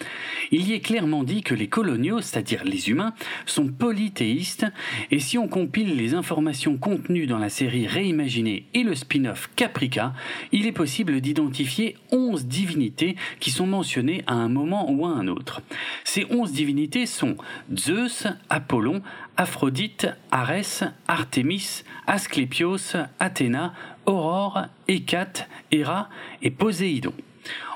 Il 0.51 0.69
y 0.69 0.75
est 0.75 0.81
clairement 0.81 1.25
dit 1.25 1.43
que 1.43 1.55
les 1.55 1.67
coloniaux, 1.67 2.21
c'est-à-dire 2.21 2.63
les 2.65 2.91
humains, 2.91 3.15
sont 3.47 3.69
polythéistes, 3.69 4.67
et 5.11 5.19
si 5.19 5.39
on 5.39 5.49
compile 5.49 5.97
les 5.97 6.13
informations 6.13 6.77
contenues 6.77 7.27
dans 7.27 7.39
la 7.39 7.49
série 7.49 7.87
réimaginée 7.87 8.67
et 8.75 8.83
le 8.83 8.95
spin-off 8.95 9.51
Caprica, 9.57 10.13
il 10.53 10.67
est 10.67 10.73
possible 10.73 11.21
d'identifier 11.23 11.97
11 12.13 12.47
divinités 12.47 13.17
qui 13.41 13.51
sont 13.51 13.67
mentionnées 13.67 14.25
à 14.27 14.35
un 14.35 14.49
moment 14.49 14.91
ou 14.91 15.07
à 15.07 15.11
un 15.11 15.27
autre. 15.27 15.63
Ces 16.05 16.27
11 16.31 16.53
divinités 16.53 17.07
sont 17.07 17.37
Zeus, 17.75 18.27
Apollon, 18.51 19.03
Aphrodite, 19.39 20.09
Arès, 20.33 20.83
Artémis, 21.07 21.85
Asclépios, 22.09 22.97
Athéna, 23.21 23.73
Aurore, 24.05 24.67
Hécate, 24.89 25.49
Héra 25.71 26.09
et 26.43 26.51
Poséidon. 26.51 27.13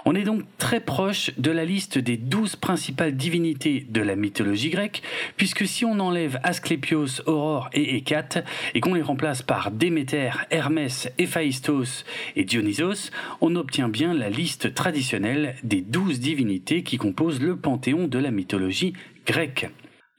On 0.05 0.17
est 0.17 0.25
donc 0.25 0.43
très 0.59 0.81
proche 0.81 1.31
de 1.39 1.53
la 1.53 1.65
liste 1.65 1.99
des 1.99 2.17
douze 2.17 2.57
principales 2.57 3.17
divinités 3.17 3.87
de 3.89 4.01
la 4.01 4.17
mythologie 4.17 4.71
grecque, 4.71 5.03
puisque 5.37 5.65
si 5.65 5.85
on 5.85 6.01
enlève 6.01 6.41
Asclépios, 6.43 7.23
Aurore 7.27 7.71
et 7.73 7.97
Hécate, 7.97 8.45
et 8.75 8.81
qu'on 8.81 8.95
les 8.95 9.01
remplace 9.01 9.43
par 9.43 9.71
Déméter, 9.71 10.33
Hermès, 10.51 11.09
Héphaïstos 11.19 12.05
et 12.35 12.43
Dionysos, 12.43 13.13
on 13.41 13.55
obtient 13.55 13.89
bien 13.89 14.15
la 14.15 14.31
liste 14.31 14.75
traditionnelle 14.75 15.55
des 15.63 15.81
douze 15.81 16.19
divinités 16.19 16.83
qui 16.83 16.99
composent 16.99 17.41
le 17.41 17.55
panthéon 17.55 18.09
de 18.09 18.19
la 18.19 18.33
mythologie 18.33 18.95
grecque. 19.25 19.71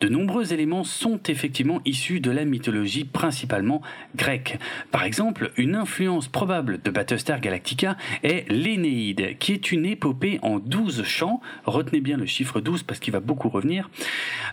De 0.03 0.09
nombreux 0.09 0.51
éléments 0.51 0.83
sont 0.83 1.21
effectivement 1.29 1.79
issus 1.85 2.19
de 2.19 2.29
la 2.29 2.43
mythologie 2.43 3.05
principalement 3.05 3.81
grecque. 4.17 4.59
Par 4.91 5.05
exemple, 5.05 5.53
une 5.55 5.75
influence 5.75 6.27
probable 6.27 6.81
de 6.81 6.91
Battlestar 6.91 7.39
Galactica 7.39 7.95
est 8.21 8.45
l'Énéide, 8.51 9.37
qui 9.39 9.53
est 9.53 9.71
une 9.71 9.85
épopée 9.85 10.39
en 10.41 10.59
douze 10.59 11.03
chants. 11.05 11.39
Retenez 11.63 12.01
bien 12.01 12.17
le 12.17 12.25
chiffre 12.25 12.59
12 12.59 12.83
parce 12.83 12.99
qu'il 12.99 13.13
va 13.13 13.21
beaucoup 13.21 13.47
revenir. 13.47 13.89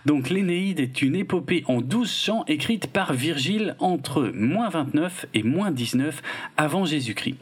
Donc 0.05 0.29
l'Énéide 0.29 0.79
est 0.79 1.01
une 1.01 1.17
épopée 1.17 1.65
en 1.67 1.81
douze 1.81 2.13
chants 2.13 2.45
écrite 2.47 2.87
par 2.87 3.11
Virgile 3.11 3.75
entre 3.79 4.31
moins 4.33 4.69
29 4.69 5.25
et 5.33 5.43
moins 5.43 5.71
19 5.71 6.21
avant 6.55 6.85
Jésus-Christ. 6.85 7.35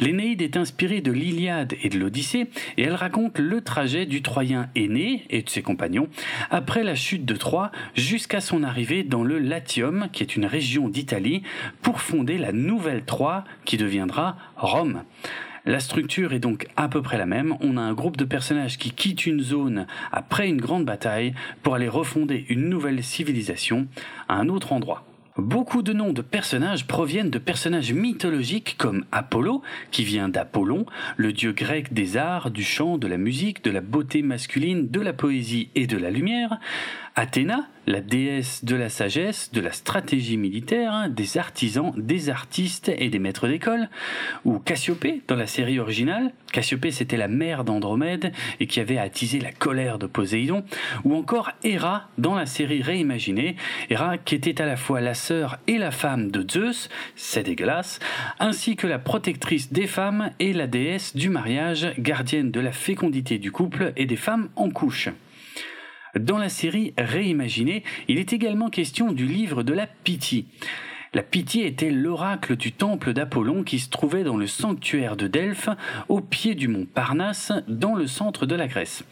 L'Énéide 0.00 0.42
est 0.42 0.56
inspirée 0.56 1.00
de 1.00 1.12
l'Iliade 1.12 1.74
et 1.82 1.88
de 1.88 1.98
l'Odyssée 1.98 2.48
et 2.76 2.82
elle 2.82 2.94
raconte 2.94 3.38
le 3.38 3.60
trajet 3.60 4.06
du 4.06 4.22
Troyen 4.22 4.68
aîné 4.74 5.24
et 5.30 5.42
de 5.42 5.50
ses 5.50 5.62
compagnons 5.62 6.08
après 6.50 6.82
la 6.82 6.94
chute 6.94 7.24
de 7.24 7.34
Troie 7.34 7.70
jusqu'à 7.94 8.40
son 8.40 8.62
arrivée 8.62 9.02
dans 9.02 9.24
le 9.24 9.38
Latium, 9.38 10.08
qui 10.12 10.22
est 10.22 10.36
une 10.36 10.46
région 10.46 10.88
d'Italie, 10.88 11.42
pour 11.82 12.00
fonder 12.00 12.38
la 12.38 12.52
nouvelle 12.52 13.04
Troie 13.04 13.44
qui 13.64 13.76
deviendra 13.76 14.36
Rome. 14.56 15.02
La 15.64 15.78
structure 15.78 16.32
est 16.32 16.40
donc 16.40 16.66
à 16.76 16.88
peu 16.88 17.02
près 17.02 17.18
la 17.18 17.26
même. 17.26 17.56
On 17.60 17.76
a 17.76 17.80
un 17.80 17.92
groupe 17.92 18.16
de 18.16 18.24
personnages 18.24 18.78
qui 18.78 18.90
quittent 18.90 19.26
une 19.26 19.40
zone 19.40 19.86
après 20.10 20.48
une 20.48 20.60
grande 20.60 20.84
bataille 20.84 21.34
pour 21.62 21.76
aller 21.76 21.88
refonder 21.88 22.44
une 22.48 22.68
nouvelle 22.68 23.04
civilisation 23.04 23.86
à 24.28 24.34
un 24.34 24.48
autre 24.48 24.72
endroit. 24.72 25.04
Beaucoup 25.38 25.80
de 25.80 25.94
noms 25.94 26.12
de 26.12 26.20
personnages 26.20 26.86
proviennent 26.86 27.30
de 27.30 27.38
personnages 27.38 27.94
mythologiques 27.94 28.76
comme 28.76 29.06
Apollo, 29.12 29.62
qui 29.90 30.04
vient 30.04 30.28
d'Apollon, 30.28 30.84
le 31.16 31.32
dieu 31.32 31.52
grec 31.52 31.94
des 31.94 32.18
arts, 32.18 32.50
du 32.50 32.62
chant, 32.62 32.98
de 32.98 33.06
la 33.06 33.16
musique, 33.16 33.64
de 33.64 33.70
la 33.70 33.80
beauté 33.80 34.20
masculine, 34.20 34.90
de 34.90 35.00
la 35.00 35.14
poésie 35.14 35.70
et 35.74 35.86
de 35.86 35.96
la 35.96 36.10
lumière, 36.10 36.58
Athéna, 37.14 37.68
la 37.86 38.00
déesse 38.00 38.64
de 38.64 38.74
la 38.74 38.88
sagesse, 38.88 39.52
de 39.52 39.60
la 39.60 39.72
stratégie 39.72 40.38
militaire, 40.38 40.94
hein, 40.94 41.08
des 41.10 41.36
artisans, 41.36 41.92
des 41.98 42.30
artistes 42.30 42.88
et 42.88 43.10
des 43.10 43.18
maîtres 43.18 43.48
d'école, 43.48 43.90
ou 44.46 44.58
Cassiopée 44.58 45.20
dans 45.28 45.36
la 45.36 45.46
série 45.46 45.78
originale, 45.78 46.32
Cassiopée 46.52 46.90
c'était 46.90 47.18
la 47.18 47.28
mère 47.28 47.64
d'Andromède 47.64 48.32
et 48.60 48.66
qui 48.66 48.80
avait 48.80 48.96
attisé 48.96 49.40
la 49.40 49.52
colère 49.52 49.98
de 49.98 50.06
Poséidon, 50.06 50.64
ou 51.04 51.14
encore 51.14 51.50
Héra 51.62 52.08
dans 52.16 52.34
la 52.34 52.46
série 52.46 52.80
réimaginée, 52.80 53.56
Héra 53.90 54.16
qui 54.16 54.34
était 54.34 54.62
à 54.62 54.66
la 54.66 54.76
fois 54.76 55.02
la 55.02 55.14
sœur 55.14 55.58
et 55.66 55.76
la 55.76 55.90
femme 55.90 56.30
de 56.30 56.50
Zeus, 56.50 56.88
c'est 57.14 57.42
dégueulasse, 57.42 57.98
ainsi 58.40 58.74
que 58.74 58.86
la 58.86 58.98
protectrice 58.98 59.70
des 59.70 59.86
femmes 59.86 60.30
et 60.38 60.54
la 60.54 60.66
déesse 60.66 61.14
du 61.14 61.28
mariage, 61.28 61.92
gardienne 61.98 62.50
de 62.50 62.60
la 62.60 62.72
fécondité 62.72 63.36
du 63.36 63.52
couple 63.52 63.92
et 63.96 64.06
des 64.06 64.16
femmes 64.16 64.48
en 64.56 64.70
couche. 64.70 65.10
Dans 66.18 66.36
la 66.36 66.50
série 66.50 66.92
réimaginée, 66.98 67.84
il 68.06 68.18
est 68.18 68.32
également 68.32 68.68
question 68.68 69.12
du 69.12 69.26
livre 69.26 69.62
de 69.62 69.72
la 69.72 69.86
pitié. 69.86 70.44
La 71.14 71.22
pitié 71.22 71.66
était 71.66 71.90
l'oracle 71.90 72.56
du 72.56 72.72
temple 72.72 73.12
d'Apollon 73.12 73.64
qui 73.64 73.78
se 73.78 73.90
trouvait 73.90 74.24
dans 74.24 74.38
le 74.38 74.46
sanctuaire 74.46 75.14
de 75.14 75.26
Delphes, 75.26 75.68
au 76.08 76.22
pied 76.22 76.54
du 76.54 76.68
mont 76.68 76.86
Parnasse, 76.86 77.52
dans 77.68 77.94
le 77.94 78.06
centre 78.06 78.46
de 78.46 78.54
la 78.54 78.66
Grèce. 78.66 79.04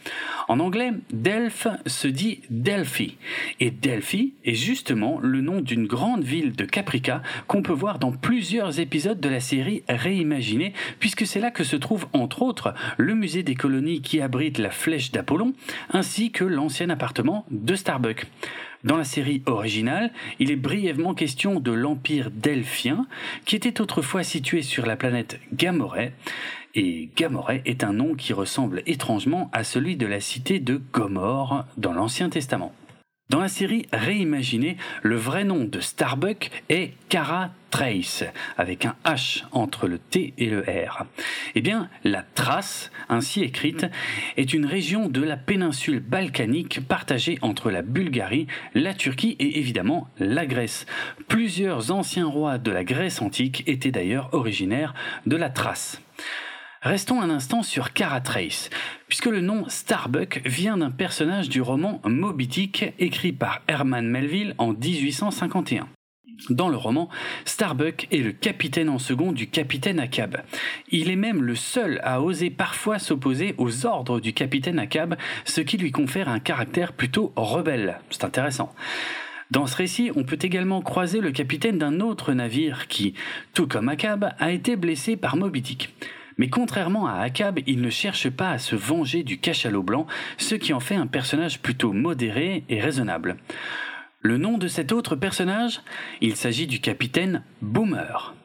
En 0.47 0.59
anglais, 0.59 0.93
Delphes 1.13 1.67
se 1.85 2.07
dit 2.07 2.41
Delphi, 2.49 3.17
et 3.59 3.69
Delphi 3.69 4.33
est 4.45 4.55
justement 4.55 5.19
le 5.21 5.41
nom 5.41 5.61
d'une 5.61 5.85
grande 5.85 6.23
ville 6.23 6.53
de 6.53 6.65
Caprica 6.65 7.21
qu'on 7.45 7.61
peut 7.61 7.71
voir 7.71 7.99
dans 7.99 8.11
plusieurs 8.11 8.79
épisodes 8.79 9.19
de 9.19 9.29
la 9.29 9.39
série 9.39 9.83
réimaginée, 9.87 10.73
puisque 10.99 11.27
c'est 11.27 11.39
là 11.39 11.51
que 11.51 11.63
se 11.63 11.75
trouve 11.75 12.07
entre 12.13 12.41
autres 12.41 12.73
le 12.97 13.13
musée 13.13 13.43
des 13.43 13.55
colonies 13.55 14.01
qui 14.01 14.21
abrite 14.21 14.57
la 14.57 14.71
flèche 14.71 15.11
d'Apollon, 15.11 15.53
ainsi 15.91 16.31
que 16.31 16.45
l'ancien 16.45 16.89
appartement 16.89 17.45
de 17.51 17.75
Starbuck. 17.75 18.25
Dans 18.83 18.97
la 18.97 19.03
série 19.03 19.43
originale, 19.45 20.11
il 20.39 20.49
est 20.49 20.55
brièvement 20.55 21.13
question 21.13 21.59
de 21.59 21.71
l'empire 21.71 22.31
delphien, 22.31 23.05
qui 23.45 23.55
était 23.55 23.79
autrefois 23.79 24.23
situé 24.23 24.63
sur 24.63 24.85
la 24.85 24.95
planète 24.95 25.39
Gamoret, 25.53 26.13
et 26.73 27.09
Gamoret 27.15 27.61
est 27.65 27.83
un 27.83 27.93
nom 27.93 28.15
qui 28.15 28.33
ressemble 28.33 28.81
étrangement 28.85 29.49
à 29.53 29.63
celui 29.63 29.97
de 29.97 30.05
la 30.05 30.21
cité 30.21 30.59
de 30.59 30.81
Gomorre 30.93 31.65
dans 31.77 31.93
l'Ancien 31.93 32.29
Testament. 32.29 32.73
Dans 33.31 33.39
la 33.39 33.47
série 33.47 33.85
réimaginée, 33.93 34.75
le 35.03 35.15
vrai 35.15 35.45
nom 35.45 35.63
de 35.63 35.79
Starbuck 35.79 36.51
est 36.67 36.91
Cara 37.07 37.51
Trace, 37.69 38.25
avec 38.57 38.83
un 38.83 38.93
H 39.05 39.45
entre 39.53 39.87
le 39.87 39.99
T 39.99 40.33
et 40.37 40.47
le 40.47 40.59
R. 40.59 41.05
Eh 41.55 41.61
bien, 41.61 41.89
la 42.03 42.23
Thrace, 42.23 42.91
ainsi 43.07 43.41
écrite, 43.41 43.85
est 44.35 44.51
une 44.51 44.65
région 44.65 45.07
de 45.07 45.23
la 45.23 45.37
péninsule 45.37 46.01
balkanique 46.01 46.85
partagée 46.85 47.39
entre 47.41 47.71
la 47.71 47.83
Bulgarie, 47.83 48.47
la 48.73 48.93
Turquie 48.93 49.37
et 49.39 49.59
évidemment 49.59 50.09
la 50.19 50.45
Grèce. 50.45 50.85
Plusieurs 51.29 51.91
anciens 51.91 52.27
rois 52.27 52.57
de 52.57 52.71
la 52.71 52.83
Grèce 52.83 53.21
antique 53.21 53.63
étaient 53.65 53.91
d'ailleurs 53.91 54.33
originaires 54.33 54.93
de 55.25 55.37
la 55.37 55.49
Thrace. 55.49 56.01
Restons 56.81 57.21
un 57.21 57.29
instant 57.29 57.61
sur 57.61 57.93
Caratrace, 57.93 58.71
puisque 59.07 59.27
le 59.27 59.39
nom 59.39 59.69
Starbuck 59.69 60.41
vient 60.45 60.77
d'un 60.77 60.89
personnage 60.89 61.47
du 61.47 61.61
roman 61.61 62.01
Moby 62.05 62.47
Dick 62.47 62.95
écrit 62.97 63.33
par 63.33 63.61
Herman 63.67 64.07
Melville 64.07 64.55
en 64.57 64.73
1851. 64.73 65.87
Dans 66.49 66.69
le 66.69 66.77
roman, 66.77 67.07
Starbuck 67.45 68.07
est 68.11 68.23
le 68.23 68.31
capitaine 68.31 68.89
en 68.89 68.97
second 68.97 69.31
du 69.31 69.47
capitaine 69.47 69.99
Akab. 69.99 70.41
Il 70.89 71.11
est 71.11 71.15
même 71.15 71.43
le 71.43 71.53
seul 71.53 72.01
à 72.03 72.19
oser 72.19 72.49
parfois 72.49 72.97
s'opposer 72.97 73.53
aux 73.59 73.85
ordres 73.85 74.19
du 74.19 74.33
capitaine 74.33 74.79
Akab, 74.79 75.17
ce 75.45 75.61
qui 75.61 75.77
lui 75.77 75.91
confère 75.91 76.29
un 76.29 76.39
caractère 76.39 76.93
plutôt 76.93 77.31
rebelle. 77.35 77.99
C'est 78.09 78.23
intéressant. 78.23 78.73
Dans 79.51 79.67
ce 79.67 79.75
récit, 79.75 80.09
on 80.15 80.23
peut 80.23 80.39
également 80.41 80.81
croiser 80.81 81.19
le 81.19 81.31
capitaine 81.31 81.77
d'un 81.77 81.99
autre 81.99 82.33
navire 82.33 82.87
qui, 82.87 83.13
tout 83.53 83.67
comme 83.67 83.87
Akab, 83.87 84.33
a 84.39 84.51
été 84.51 84.75
blessé 84.75 85.15
par 85.15 85.35
Moby 85.35 85.61
Dick. 85.61 85.93
Mais 86.37 86.49
contrairement 86.49 87.07
à 87.07 87.19
Akab, 87.19 87.59
il 87.67 87.81
ne 87.81 87.89
cherche 87.89 88.29
pas 88.29 88.51
à 88.51 88.57
se 88.57 88.75
venger 88.75 89.23
du 89.23 89.39
cachalot 89.39 89.83
blanc, 89.83 90.07
ce 90.37 90.55
qui 90.55 90.73
en 90.73 90.79
fait 90.79 90.95
un 90.95 91.07
personnage 91.07 91.61
plutôt 91.61 91.93
modéré 91.93 92.63
et 92.69 92.79
raisonnable. 92.79 93.37
Le 94.21 94.37
nom 94.37 94.57
de 94.57 94.67
cet 94.67 94.91
autre 94.91 95.15
personnage? 95.15 95.81
Il 96.21 96.35
s'agit 96.35 96.67
du 96.67 96.79
capitaine 96.79 97.43
Boomer. 97.61 98.35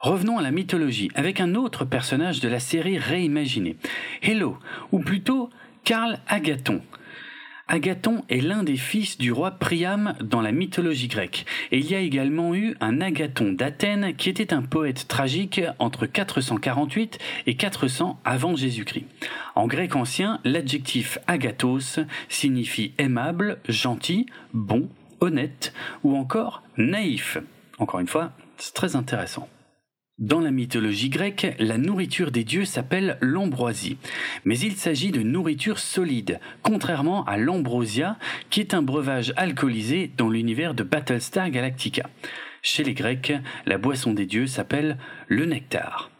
Revenons 0.00 0.38
à 0.38 0.42
la 0.42 0.52
mythologie 0.52 1.10
avec 1.14 1.40
un 1.40 1.54
autre 1.54 1.84
personnage 1.84 2.40
de 2.40 2.48
la 2.48 2.60
série 2.60 2.98
réimaginée, 2.98 3.76
Hello, 4.22 4.58
ou 4.92 5.00
plutôt 5.00 5.50
Karl 5.84 6.20
Agathon, 6.28 6.82
Agathon 7.68 8.24
est 8.30 8.40
l'un 8.40 8.62
des 8.62 8.76
fils 8.76 9.18
du 9.18 9.30
roi 9.30 9.50
Priam 9.50 10.14
dans 10.22 10.40
la 10.40 10.52
mythologie 10.52 11.08
grecque. 11.08 11.44
Et 11.70 11.78
il 11.78 11.90
y 11.90 11.94
a 11.94 12.00
également 12.00 12.54
eu 12.54 12.76
un 12.80 13.02
Agathon 13.02 13.52
d'Athènes 13.52 14.16
qui 14.16 14.30
était 14.30 14.54
un 14.54 14.62
poète 14.62 15.06
tragique 15.06 15.60
entre 15.78 16.06
448 16.06 17.18
et 17.46 17.54
400 17.56 18.18
avant 18.24 18.56
Jésus-Christ. 18.56 19.04
En 19.54 19.66
grec 19.66 19.96
ancien, 19.96 20.40
l'adjectif 20.44 21.18
agathos 21.26 22.00
signifie 22.28 22.92
aimable, 22.96 23.58
gentil, 23.68 24.26
bon, 24.54 24.88
honnête 25.20 25.72
ou 26.04 26.16
encore 26.16 26.62
naïf. 26.76 27.38
Encore 27.78 28.00
une 28.00 28.06
fois, 28.06 28.32
c'est 28.56 28.74
très 28.74 28.96
intéressant. 28.96 29.48
Dans 30.18 30.40
la 30.40 30.50
mythologie 30.50 31.10
grecque, 31.10 31.54
la 31.60 31.78
nourriture 31.78 32.32
des 32.32 32.42
dieux 32.42 32.64
s'appelle 32.64 33.18
l'ambroisie, 33.20 33.98
mais 34.44 34.58
il 34.58 34.74
s'agit 34.74 35.12
de 35.12 35.22
nourriture 35.22 35.78
solide, 35.78 36.40
contrairement 36.64 37.24
à 37.26 37.36
l'ambrosia, 37.36 38.18
qui 38.50 38.58
est 38.58 38.74
un 38.74 38.82
breuvage 38.82 39.32
alcoolisé 39.36 40.10
dans 40.16 40.28
l'univers 40.28 40.74
de 40.74 40.82
Battlestar 40.82 41.50
Galactica. 41.50 42.10
Chez 42.62 42.82
les 42.82 42.94
Grecs, 42.94 43.32
la 43.64 43.78
boisson 43.78 44.12
des 44.12 44.26
dieux 44.26 44.48
s'appelle 44.48 44.98
le 45.28 45.44
nectar. 45.44 46.10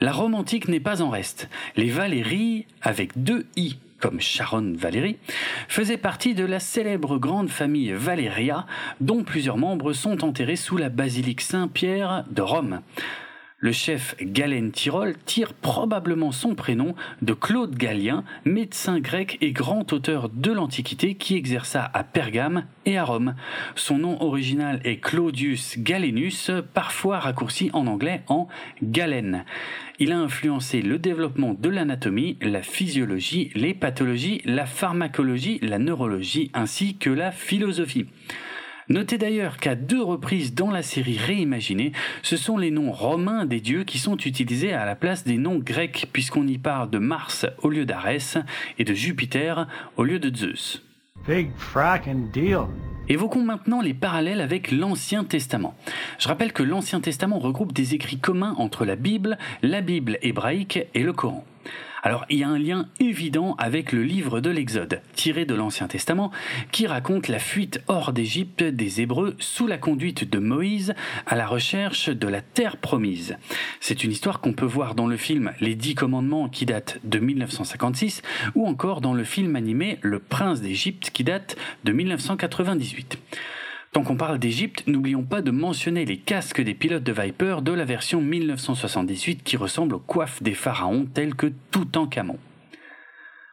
La 0.00 0.12
Rome 0.12 0.36
antique 0.36 0.68
n'est 0.68 0.78
pas 0.78 1.02
en 1.02 1.10
reste. 1.10 1.48
Les 1.74 1.90
Valéries, 1.90 2.66
avec 2.80 3.20
deux 3.20 3.46
i, 3.56 3.76
comme 4.00 4.20
Sharon 4.20 4.74
Valérie, 4.76 5.18
faisait 5.68 5.96
partie 5.96 6.34
de 6.34 6.44
la 6.44 6.60
célèbre 6.60 7.18
grande 7.18 7.48
famille 7.48 7.92
Valeria, 7.92 8.66
dont 9.00 9.24
plusieurs 9.24 9.58
membres 9.58 9.92
sont 9.92 10.24
enterrés 10.24 10.56
sous 10.56 10.76
la 10.76 10.88
basilique 10.88 11.40
Saint-Pierre 11.40 12.24
de 12.30 12.42
Rome. 12.42 12.80
Le 13.58 13.72
chef 13.72 14.14
Galen 14.20 14.70
Tyrol 14.70 15.14
tire 15.24 15.54
probablement 15.54 16.30
son 16.30 16.54
prénom 16.54 16.94
de 17.22 17.32
Claude 17.32 17.74
Galien, 17.74 18.22
médecin 18.44 19.00
grec 19.00 19.38
et 19.40 19.52
grand 19.52 19.94
auteur 19.94 20.28
de 20.28 20.52
l'Antiquité 20.52 21.14
qui 21.14 21.36
exerça 21.36 21.90
à 21.94 22.04
Pergame 22.04 22.66
et 22.84 22.98
à 22.98 23.04
Rome. 23.04 23.34
Son 23.74 23.96
nom 23.96 24.22
original 24.22 24.82
est 24.84 24.98
Claudius 24.98 25.78
Galenus, 25.78 26.50
parfois 26.74 27.18
raccourci 27.18 27.70
en 27.72 27.86
anglais 27.86 28.24
en 28.28 28.46
Galen. 28.82 29.46
Il 29.98 30.12
a 30.12 30.18
influencé 30.18 30.82
le 30.82 30.98
développement 30.98 31.54
de 31.54 31.70
l'anatomie, 31.70 32.36
la 32.42 32.60
physiologie, 32.60 33.52
les 33.54 33.72
pathologies, 33.72 34.42
la 34.44 34.66
pharmacologie, 34.66 35.60
la 35.62 35.78
neurologie 35.78 36.50
ainsi 36.52 36.98
que 36.98 37.08
la 37.08 37.32
philosophie. 37.32 38.04
Notez 38.88 39.18
d'ailleurs 39.18 39.56
qu'à 39.56 39.74
deux 39.74 40.02
reprises 40.02 40.54
dans 40.54 40.70
la 40.70 40.82
série 40.82 41.18
réimaginée, 41.18 41.92
ce 42.22 42.36
sont 42.36 42.56
les 42.56 42.70
noms 42.70 42.92
romains 42.92 43.44
des 43.44 43.60
dieux 43.60 43.82
qui 43.82 43.98
sont 43.98 44.16
utilisés 44.16 44.72
à 44.72 44.84
la 44.84 44.94
place 44.94 45.24
des 45.24 45.38
noms 45.38 45.58
grecs, 45.58 46.08
puisqu'on 46.12 46.46
y 46.46 46.58
parle 46.58 46.90
de 46.90 46.98
Mars 46.98 47.46
au 47.62 47.68
lieu 47.68 47.84
d'Arès 47.84 48.38
et 48.78 48.84
de 48.84 48.94
Jupiter 48.94 49.66
au 49.96 50.04
lieu 50.04 50.20
de 50.20 50.34
Zeus. 50.34 50.82
Big 51.26 51.50
deal. 52.32 52.66
Évoquons 53.08 53.42
maintenant 53.42 53.80
les 53.80 53.94
parallèles 53.94 54.40
avec 54.40 54.70
l'Ancien 54.70 55.24
Testament. 55.24 55.74
Je 56.18 56.28
rappelle 56.28 56.52
que 56.52 56.62
l'Ancien 56.62 57.00
Testament 57.00 57.38
regroupe 57.38 57.72
des 57.72 57.94
écrits 57.94 58.18
communs 58.18 58.54
entre 58.58 58.84
la 58.84 58.96
Bible, 58.96 59.38
la 59.62 59.80
Bible 59.80 60.18
hébraïque 60.22 60.80
et 60.94 61.02
le 61.02 61.12
Coran. 61.12 61.44
Alors 62.06 62.24
il 62.30 62.38
y 62.38 62.44
a 62.44 62.48
un 62.48 62.56
lien 62.56 62.86
évident 63.00 63.56
avec 63.58 63.90
le 63.90 64.04
livre 64.04 64.38
de 64.38 64.48
l'Exode, 64.48 65.00
tiré 65.16 65.44
de 65.44 65.56
l'Ancien 65.56 65.88
Testament, 65.88 66.30
qui 66.70 66.86
raconte 66.86 67.26
la 67.26 67.40
fuite 67.40 67.82
hors 67.88 68.12
d'Égypte 68.12 68.62
des 68.62 69.00
Hébreux 69.00 69.34
sous 69.40 69.66
la 69.66 69.76
conduite 69.76 70.22
de 70.30 70.38
Moïse 70.38 70.94
à 71.26 71.34
la 71.34 71.48
recherche 71.48 72.08
de 72.08 72.28
la 72.28 72.42
terre 72.42 72.76
promise. 72.76 73.36
C'est 73.80 74.04
une 74.04 74.12
histoire 74.12 74.38
qu'on 74.38 74.52
peut 74.52 74.64
voir 74.64 74.94
dans 74.94 75.08
le 75.08 75.16
film 75.16 75.52
Les 75.58 75.74
Dix 75.74 75.96
Commandements 75.96 76.48
qui 76.48 76.64
date 76.64 77.00
de 77.02 77.18
1956 77.18 78.22
ou 78.54 78.68
encore 78.68 79.00
dans 79.00 79.12
le 79.12 79.24
film 79.24 79.56
animé 79.56 79.98
Le 80.02 80.20
Prince 80.20 80.60
d'Égypte 80.60 81.10
qui 81.10 81.24
date 81.24 81.56
de 81.82 81.90
1998. 81.90 83.18
Tant 83.92 84.02
qu'on 84.02 84.16
parle 84.16 84.38
d'Égypte, 84.38 84.84
n'oublions 84.86 85.22
pas 85.22 85.42
de 85.42 85.50
mentionner 85.50 86.04
les 86.04 86.18
casques 86.18 86.60
des 86.60 86.74
pilotes 86.74 87.02
de 87.02 87.12
Viper 87.12 87.62
de 87.62 87.72
la 87.72 87.84
version 87.84 88.20
1978 88.20 89.42
qui 89.42 89.56
ressemblent 89.56 89.94
aux 89.94 90.00
coiffes 90.00 90.42
des 90.42 90.54
pharaons 90.54 91.06
tels 91.06 91.34
que 91.34 91.52
Toutankhamon. 91.70 92.38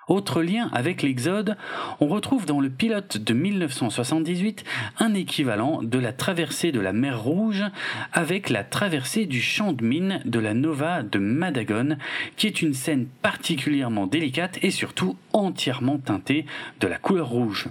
Autre 0.10 0.42
lien 0.42 0.70
avec 0.74 1.02
l'Exode, 1.02 1.56
on 2.02 2.08
retrouve 2.08 2.46
dans 2.46 2.60
le 2.60 2.70
pilote 2.70 3.18
de 3.18 3.34
1978 3.34 4.66
un 5.00 5.14
équivalent 5.14 5.82
de 5.82 5.98
la 5.98 6.12
traversée 6.12 6.74
de 6.74 6.82
la 6.82 6.92
mer 6.92 7.22
Rouge 7.22 7.64
avec 8.12 8.50
la 8.50 8.66
traversée 8.66 9.26
du 9.26 9.42
champ 9.42 9.72
de 9.72 9.86
mine 9.86 10.20
de 10.26 10.40
la 10.40 10.54
Nova 10.54 11.04
de 11.04 11.20
Madagon, 11.20 11.98
qui 12.36 12.48
est 12.48 12.62
une 12.62 12.74
scène 12.74 13.08
particulièrement 13.22 14.06
délicate 14.06 14.60
et 14.62 14.72
surtout 14.72 15.16
entièrement 15.32 16.00
teintée 16.00 16.46
de 16.82 16.88
la 16.88 16.98
couleur 16.98 17.30
rouge. 17.30 17.70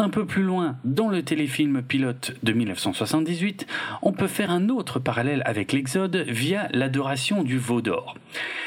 Un 0.00 0.10
peu 0.10 0.24
plus 0.24 0.44
loin, 0.44 0.76
dans 0.84 1.08
le 1.08 1.24
téléfilm 1.24 1.82
pilote 1.82 2.36
de 2.44 2.52
1978, 2.52 3.66
on 4.02 4.12
peut 4.12 4.28
faire 4.28 4.52
un 4.52 4.68
autre 4.68 5.00
parallèle 5.00 5.42
avec 5.44 5.72
l'Exode 5.72 6.24
via 6.28 6.68
l'adoration 6.72 7.42
du 7.42 7.58
veau 7.58 7.80
d'or. 7.80 8.14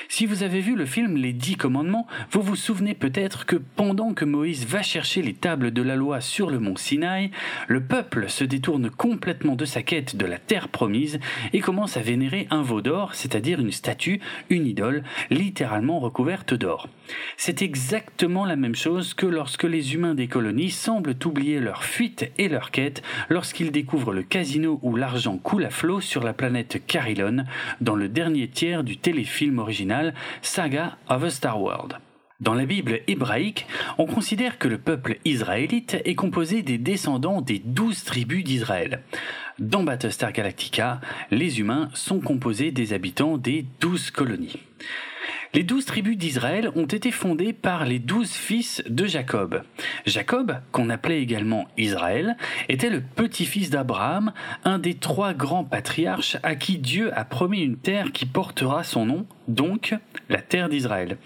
Si 0.10 0.26
vous 0.26 0.44
avez 0.44 0.60
vu 0.60 0.76
le 0.76 0.86
film 0.86 1.16
Les 1.16 1.32
Dix 1.32 1.56
Commandements, 1.56 2.06
vous 2.32 2.42
vous 2.42 2.58
souvenez 2.58 2.96
peut-être 2.96 3.46
que 3.46 3.56
pendant 3.56 4.14
que 4.14 4.26
Moïse 4.26 4.66
va 4.68 4.82
chercher 4.82 5.22
les 5.22 5.34
tables 5.34 5.72
de 5.72 5.82
la 5.82 5.96
loi 5.96 6.20
sur 6.20 6.50
le 6.50 6.60
mont 6.60 6.76
Sinaï, 6.76 7.32
le 7.70 7.82
peuple 7.82 8.30
se 8.30 8.44
détourne 8.44 8.90
complètement 8.90 9.56
de 9.56 9.64
sa 9.64 9.84
quête 9.84 10.18
de 10.18 10.26
la 10.26 10.38
terre 10.38 10.68
promise 10.68 11.22
et 11.54 11.62
commence 11.62 11.96
à 11.96 12.02
vénérer 12.02 12.46
un 12.50 12.62
veau 12.62 12.82
d'or, 12.82 13.16
c'est-à-dire 13.16 13.62
une 13.62 13.72
statue, 13.72 14.20
une 14.50 14.68
idole, 14.68 15.06
littéralement 15.30 16.02
recouverte 16.02 16.54
d'or. 16.54 16.90
C'est 17.38 17.62
exactement 17.62 18.46
la 18.46 18.56
même 18.56 18.76
chose 18.76 19.14
que 19.14 19.26
lorsque 19.26 19.64
les 19.64 19.94
humains 19.94 20.16
des 20.16 20.28
colonies 20.28 20.72
semblent 20.72 21.16
oublier 21.26 21.60
leur 21.60 21.84
fuite 21.84 22.32
et 22.38 22.50
leur 22.50 22.72
quête 22.72 23.02
lorsqu'ils 23.30 23.72
découvrent 23.72 24.14
le 24.14 24.24
casino 24.24 24.80
où 24.82 24.96
l'argent 24.96 25.38
coule 25.38 25.66
à 25.66 25.70
flot 25.70 26.02
sur 26.02 26.24
la 26.24 26.34
planète 26.34 26.82
Carillon 26.88 27.46
dans 27.80 27.96
le 27.96 28.10
dernier 28.10 28.48
tiers 28.48 28.84
du 28.84 28.98
téléfilm 28.98 29.60
original 29.60 30.14
Saga 30.42 30.98
of 31.10 31.24
a 31.24 31.30
Star 31.30 31.62
World. 31.62 31.98
Dans 32.42 32.56
la 32.56 32.66
Bible 32.66 33.02
hébraïque, 33.08 33.68
on 34.00 34.08
considère 34.08 34.58
que 34.58 34.68
le 34.68 34.80
peuple 34.80 35.20
israélite 35.26 35.98
est 36.06 36.16
composé 36.16 36.64
des 36.64 36.80
descendants 36.80 37.40
des 37.40 37.60
douze 37.60 38.04
tribus 38.04 38.44
d'Israël. 38.44 39.04
Dans 39.60 39.84
Battlestar 39.84 40.34
Galactica, 40.34 41.02
les 41.30 41.60
humains 41.60 41.90
sont 41.94 42.20
composés 42.20 42.72
des 42.72 42.94
habitants 42.94 43.38
des 43.38 43.64
douze 43.80 44.10
colonies. 44.10 44.58
Les 45.54 45.64
douze 45.64 45.84
tribus 45.84 46.18
d'Israël 46.18 46.72
ont 46.76 46.86
été 46.86 47.12
fondées 47.12 47.52
par 47.52 47.84
les 47.84 48.00
douze 48.00 48.32
fils 48.32 48.82
de 48.88 49.06
Jacob. 49.06 49.64
Jacob, 50.06 50.58
qu'on 50.72 50.90
appelait 50.90 51.22
également 51.22 51.68
Israël, 51.78 52.38
était 52.70 52.90
le 52.90 53.02
petit-fils 53.02 53.70
d'Abraham, 53.70 54.32
un 54.64 54.80
des 54.80 54.94
trois 54.94 55.34
grands 55.34 55.66
patriarches 55.66 56.38
à 56.44 56.56
qui 56.56 56.78
Dieu 56.78 57.12
a 57.18 57.26
promis 57.26 57.64
une 57.64 57.76
terre 57.76 58.14
qui 58.14 58.26
portera 58.26 58.86
son 58.86 59.06
nom, 59.06 59.26
donc 59.50 59.94
la 60.30 60.42
terre 60.42 60.70
d'Israël. 60.70 61.18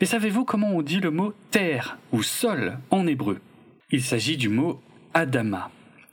Mais 0.00 0.08
savez-vous 0.08 0.44
comment 0.44 0.72
on 0.72 0.82
dit 0.82 0.98
le 0.98 1.12
mot 1.12 1.32
terre 1.52 1.98
ou 2.10 2.24
sol 2.24 2.78
en 2.90 3.06
hébreu? 3.06 3.38
Il 3.92 4.02
s'agit 4.02 4.36
du 4.36 4.48
mot 4.48 4.82
Adama. 5.14 5.70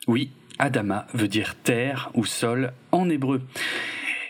Oui, 0.07 0.29
Adama 0.59 1.07
veut 1.15 1.27
dire 1.27 1.55
terre 1.55 2.11
ou 2.13 2.25
sol 2.25 2.73
en 2.91 3.09
hébreu. 3.09 3.41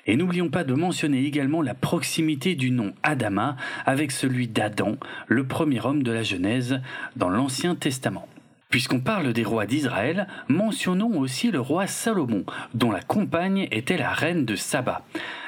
Et 0.05 0.15
n'oublions 0.15 0.49
pas 0.49 0.63
de 0.63 0.73
mentionner 0.73 1.25
également 1.25 1.61
la 1.61 1.73
proximité 1.73 2.55
du 2.55 2.71
nom 2.71 2.93
Adama 3.03 3.55
avec 3.85 4.11
celui 4.11 4.47
d'Adam, 4.47 4.97
le 5.27 5.45
premier 5.45 5.83
homme 5.83 6.03
de 6.03 6.11
la 6.11 6.23
Genèse 6.23 6.79
dans 7.15 7.29
l'Ancien 7.29 7.75
Testament. 7.75 8.27
Puisqu'on 8.69 8.99
parle 8.99 9.33
des 9.33 9.43
rois 9.43 9.65
d'Israël, 9.65 10.27
mentionnons 10.47 11.17
aussi 11.19 11.49
le 11.49 11.59
roi 11.59 11.87
Salomon, 11.87 12.45
dont 12.73 12.91
la 12.91 13.01
compagne 13.01 13.67
était 13.71 13.97
la 13.97 14.11
reine 14.11 14.45
de 14.45 14.55
Saba. 14.55 15.05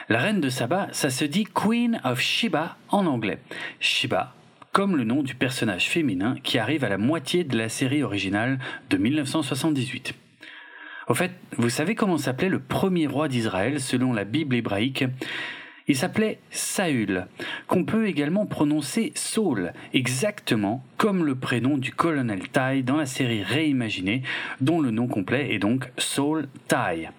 La 0.10 0.20
reine 0.20 0.40
de 0.40 0.50
Saba, 0.50 0.88
ça 0.92 1.10
se 1.10 1.26
dit 1.26 1.44
Queen 1.44 2.00
of 2.04 2.20
Sheba 2.22 2.78
en 2.90 3.06
anglais. 3.06 3.40
Sheba, 3.80 4.34
comme 4.72 4.96
le 4.96 5.04
nom 5.04 5.24
du 5.24 5.36
personnage 5.36 5.90
féminin 5.90 6.38
qui 6.44 6.58
arrive 6.58 6.84
à 6.84 6.90
la 6.90 6.98
moitié 6.98 7.44
de 7.44 7.58
la 7.58 7.70
série 7.70 8.04
originale 8.04 8.60
de 8.90 8.98
1978. 8.98 10.14
Au 11.08 11.14
fait, 11.14 11.32
vous 11.58 11.70
savez 11.70 11.96
comment 11.96 12.18
s'appelait 12.18 12.50
le 12.50 12.60
premier 12.60 13.08
roi 13.08 13.30
d'Israël 13.30 13.80
selon 13.80 14.12
la 14.12 14.26
Bible 14.26 14.56
hébraïque? 14.56 15.06
Il 15.88 15.96
s'appelait 15.96 16.40
Saül, 16.52 17.28
qu'on 17.68 17.86
peut 17.86 18.08
également 18.08 18.46
prononcer 18.46 19.14
Saul, 19.16 19.72
exactement 19.94 20.84
comme 20.98 21.26
le 21.26 21.36
prénom 21.36 21.78
du 21.78 21.94
colonel 21.94 22.50
Tai 22.50 22.84
dans 22.84 22.98
la 22.98 23.06
série 23.06 23.42
réimaginée, 23.42 24.22
dont 24.60 24.82
le 24.82 24.92
nom 24.92 25.08
complet 25.08 25.54
est 25.54 25.60
donc 25.60 25.90
Saul 25.98 26.50
Tai. 26.68 27.10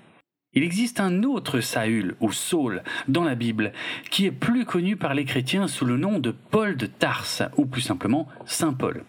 Il 0.54 0.62
existe 0.62 0.98
un 0.98 1.24
autre 1.24 1.60
Saül 1.60 2.16
ou 2.20 2.32
Saul 2.32 2.82
dans 3.06 3.22
la 3.22 3.34
Bible 3.34 3.72
qui 4.10 4.24
est 4.24 4.32
plus 4.32 4.64
connu 4.64 4.96
par 4.96 5.12
les 5.12 5.26
chrétiens 5.26 5.68
sous 5.68 5.84
le 5.84 5.98
nom 5.98 6.18
de 6.18 6.30
Paul 6.30 6.74
de 6.78 6.86
Tarse 6.86 7.42
ou 7.58 7.66
plus 7.66 7.82
simplement 7.82 8.26
Saint 8.46 8.72
Paul. 8.72 9.04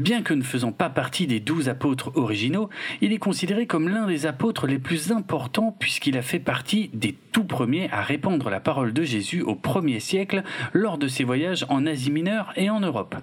Bien 0.00 0.22
que 0.22 0.34
ne 0.34 0.42
faisant 0.42 0.72
pas 0.72 0.90
partie 0.90 1.28
des 1.28 1.38
douze 1.38 1.68
apôtres 1.68 2.10
originaux, 2.16 2.70
il 3.00 3.12
est 3.12 3.18
considéré 3.18 3.68
comme 3.68 3.88
l'un 3.88 4.08
des 4.08 4.26
apôtres 4.26 4.66
les 4.66 4.80
plus 4.80 5.12
importants 5.12 5.70
puisqu'il 5.78 6.18
a 6.18 6.22
fait 6.22 6.40
partie 6.40 6.90
des 6.92 7.12
tout 7.12 7.44
premiers 7.44 7.88
à 7.92 8.02
répandre 8.02 8.50
la 8.50 8.58
parole 8.58 8.92
de 8.92 9.04
Jésus 9.04 9.42
au 9.42 9.54
premier 9.54 10.00
siècle 10.00 10.42
lors 10.72 10.98
de 10.98 11.06
ses 11.06 11.22
voyages 11.22 11.64
en 11.68 11.86
Asie 11.86 12.10
mineure 12.10 12.52
et 12.56 12.68
en 12.68 12.80
Europe 12.80 13.14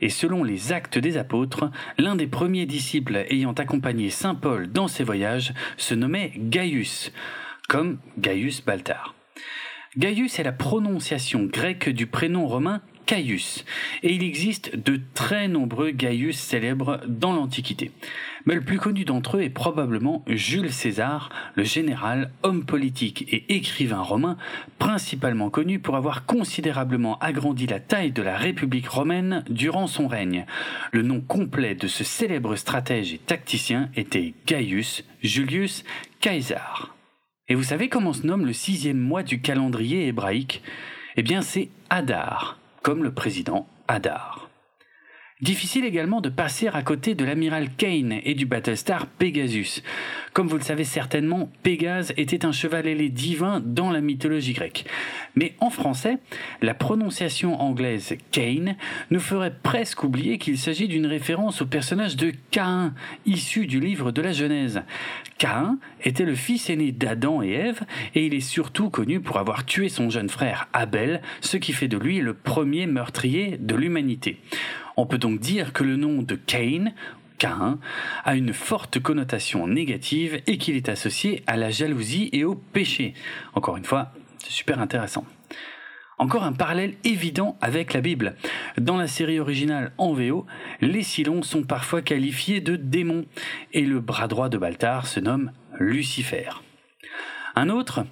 et 0.00 0.08
selon 0.08 0.44
les 0.44 0.72
actes 0.72 0.98
des 0.98 1.16
apôtres, 1.16 1.70
l'un 1.98 2.16
des 2.16 2.26
premiers 2.26 2.66
disciples 2.66 3.24
ayant 3.30 3.52
accompagné 3.52 4.10
Saint 4.10 4.34
Paul 4.34 4.70
dans 4.70 4.88
ses 4.88 5.04
voyages 5.04 5.52
se 5.76 5.94
nommait 5.94 6.32
Gaius, 6.36 7.12
comme 7.68 7.98
Gaius 8.18 8.62
Baltar. 8.64 9.14
Gaius 9.96 10.38
est 10.38 10.44
la 10.44 10.52
prononciation 10.52 11.44
grecque 11.44 11.88
du 11.88 12.06
prénom 12.06 12.46
romain 12.46 12.82
Caius, 13.06 13.64
et 14.02 14.14
il 14.14 14.22
existe 14.22 14.76
de 14.76 15.00
très 15.14 15.48
nombreux 15.48 15.90
Gaius 15.90 16.36
célèbres 16.36 17.00
dans 17.06 17.32
l'Antiquité 17.32 17.90
mais 18.46 18.54
le 18.54 18.60
plus 18.60 18.78
connu 18.78 19.04
d'entre 19.04 19.38
eux 19.38 19.42
est 19.42 19.50
probablement 19.50 20.24
Jules 20.26 20.72
César, 20.72 21.30
le 21.54 21.64
général, 21.64 22.30
homme 22.42 22.64
politique 22.64 23.26
et 23.32 23.56
écrivain 23.56 24.00
romain, 24.00 24.36
principalement 24.78 25.50
connu 25.50 25.78
pour 25.78 25.96
avoir 25.96 26.26
considérablement 26.26 27.18
agrandi 27.20 27.66
la 27.66 27.80
taille 27.80 28.12
de 28.12 28.22
la 28.22 28.36
République 28.36 28.88
romaine 28.88 29.44
durant 29.48 29.86
son 29.86 30.08
règne. 30.08 30.46
Le 30.92 31.02
nom 31.02 31.20
complet 31.20 31.74
de 31.74 31.88
ce 31.88 32.04
célèbre 32.04 32.56
stratège 32.56 33.14
et 33.14 33.18
tacticien 33.18 33.88
était 33.96 34.34
Gaius 34.46 35.04
Julius 35.22 35.84
Caesar. 36.20 36.94
Et 37.48 37.54
vous 37.54 37.62
savez 37.62 37.88
comment 37.88 38.12
se 38.12 38.26
nomme 38.26 38.46
le 38.46 38.52
sixième 38.52 38.98
mois 38.98 39.22
du 39.22 39.40
calendrier 39.40 40.06
hébraïque? 40.06 40.62
Eh 41.16 41.22
bien 41.22 41.42
c'est 41.42 41.68
Hadar, 41.90 42.58
comme 42.84 43.02
le 43.02 43.14
président 43.14 43.66
Hadar. 43.88 44.43
Difficile 45.44 45.84
également 45.84 46.22
de 46.22 46.30
passer 46.30 46.68
à 46.68 46.80
côté 46.80 47.14
de 47.14 47.22
l'amiral 47.22 47.68
Kane 47.76 48.18
et 48.24 48.32
du 48.32 48.46
Battlestar 48.46 49.06
Pegasus. 49.06 49.82
Comme 50.32 50.48
vous 50.48 50.56
le 50.56 50.62
savez 50.62 50.84
certainement, 50.84 51.52
Pégase 51.62 52.14
était 52.16 52.46
un 52.46 52.50
cheval 52.50 52.86
ailé 52.86 53.10
divin 53.10 53.60
dans 53.62 53.90
la 53.90 54.00
mythologie 54.00 54.54
grecque. 54.54 54.86
Mais 55.36 55.54
en 55.60 55.68
français, 55.68 56.16
la 56.62 56.72
prononciation 56.72 57.60
anglaise 57.60 58.16
Kane 58.30 58.76
nous 59.10 59.20
ferait 59.20 59.54
presque 59.62 60.02
oublier 60.02 60.38
qu'il 60.38 60.56
s'agit 60.56 60.88
d'une 60.88 61.04
référence 61.04 61.60
au 61.60 61.66
personnage 61.66 62.16
de 62.16 62.32
Caïn, 62.50 62.94
issu 63.26 63.66
du 63.66 63.80
livre 63.80 64.12
de 64.12 64.22
la 64.22 64.32
Genèse. 64.32 64.80
Caïn 65.36 65.78
était 66.02 66.24
le 66.24 66.36
fils 66.36 66.70
aîné 66.70 66.90
d'Adam 66.90 67.42
et 67.42 67.50
Ève, 67.50 67.82
et 68.14 68.24
il 68.24 68.32
est 68.32 68.40
surtout 68.40 68.88
connu 68.88 69.20
pour 69.20 69.36
avoir 69.36 69.66
tué 69.66 69.90
son 69.90 70.08
jeune 70.08 70.30
frère 70.30 70.68
Abel, 70.72 71.20
ce 71.42 71.58
qui 71.58 71.74
fait 71.74 71.88
de 71.88 71.98
lui 71.98 72.20
le 72.20 72.32
premier 72.32 72.86
meurtrier 72.86 73.58
de 73.58 73.74
l'humanité. 73.74 74.38
On 74.96 75.06
peut 75.06 75.18
donc 75.18 75.40
dire 75.40 75.72
que 75.72 75.84
le 75.84 75.96
nom 75.96 76.22
de 76.22 76.36
Cain, 76.36 76.92
Cain, 77.38 77.78
a 78.24 78.36
une 78.36 78.52
forte 78.52 79.00
connotation 79.00 79.66
négative 79.66 80.40
et 80.46 80.58
qu'il 80.58 80.76
est 80.76 80.88
associé 80.88 81.42
à 81.46 81.56
la 81.56 81.70
jalousie 81.70 82.30
et 82.32 82.44
au 82.44 82.54
péché. 82.54 83.14
Encore 83.54 83.76
une 83.76 83.84
fois, 83.84 84.12
c'est 84.38 84.52
super 84.52 84.80
intéressant. 84.80 85.24
Encore 86.16 86.44
un 86.44 86.52
parallèle 86.52 86.94
évident 87.02 87.58
avec 87.60 87.92
la 87.92 88.00
Bible. 88.00 88.36
Dans 88.78 88.96
la 88.96 89.08
série 89.08 89.40
originale 89.40 89.92
en 89.98 90.12
VO, 90.12 90.46
les 90.80 91.02
Silons 91.02 91.42
sont 91.42 91.64
parfois 91.64 92.02
qualifiés 92.02 92.60
de 92.60 92.76
démons 92.76 93.26
et 93.72 93.82
le 93.82 93.98
bras 93.98 94.28
droit 94.28 94.48
de 94.48 94.56
Baltar 94.56 95.08
se 95.08 95.18
nomme 95.18 95.50
Lucifer. 95.80 96.50
Un 97.56 97.68
autre, 97.68 98.06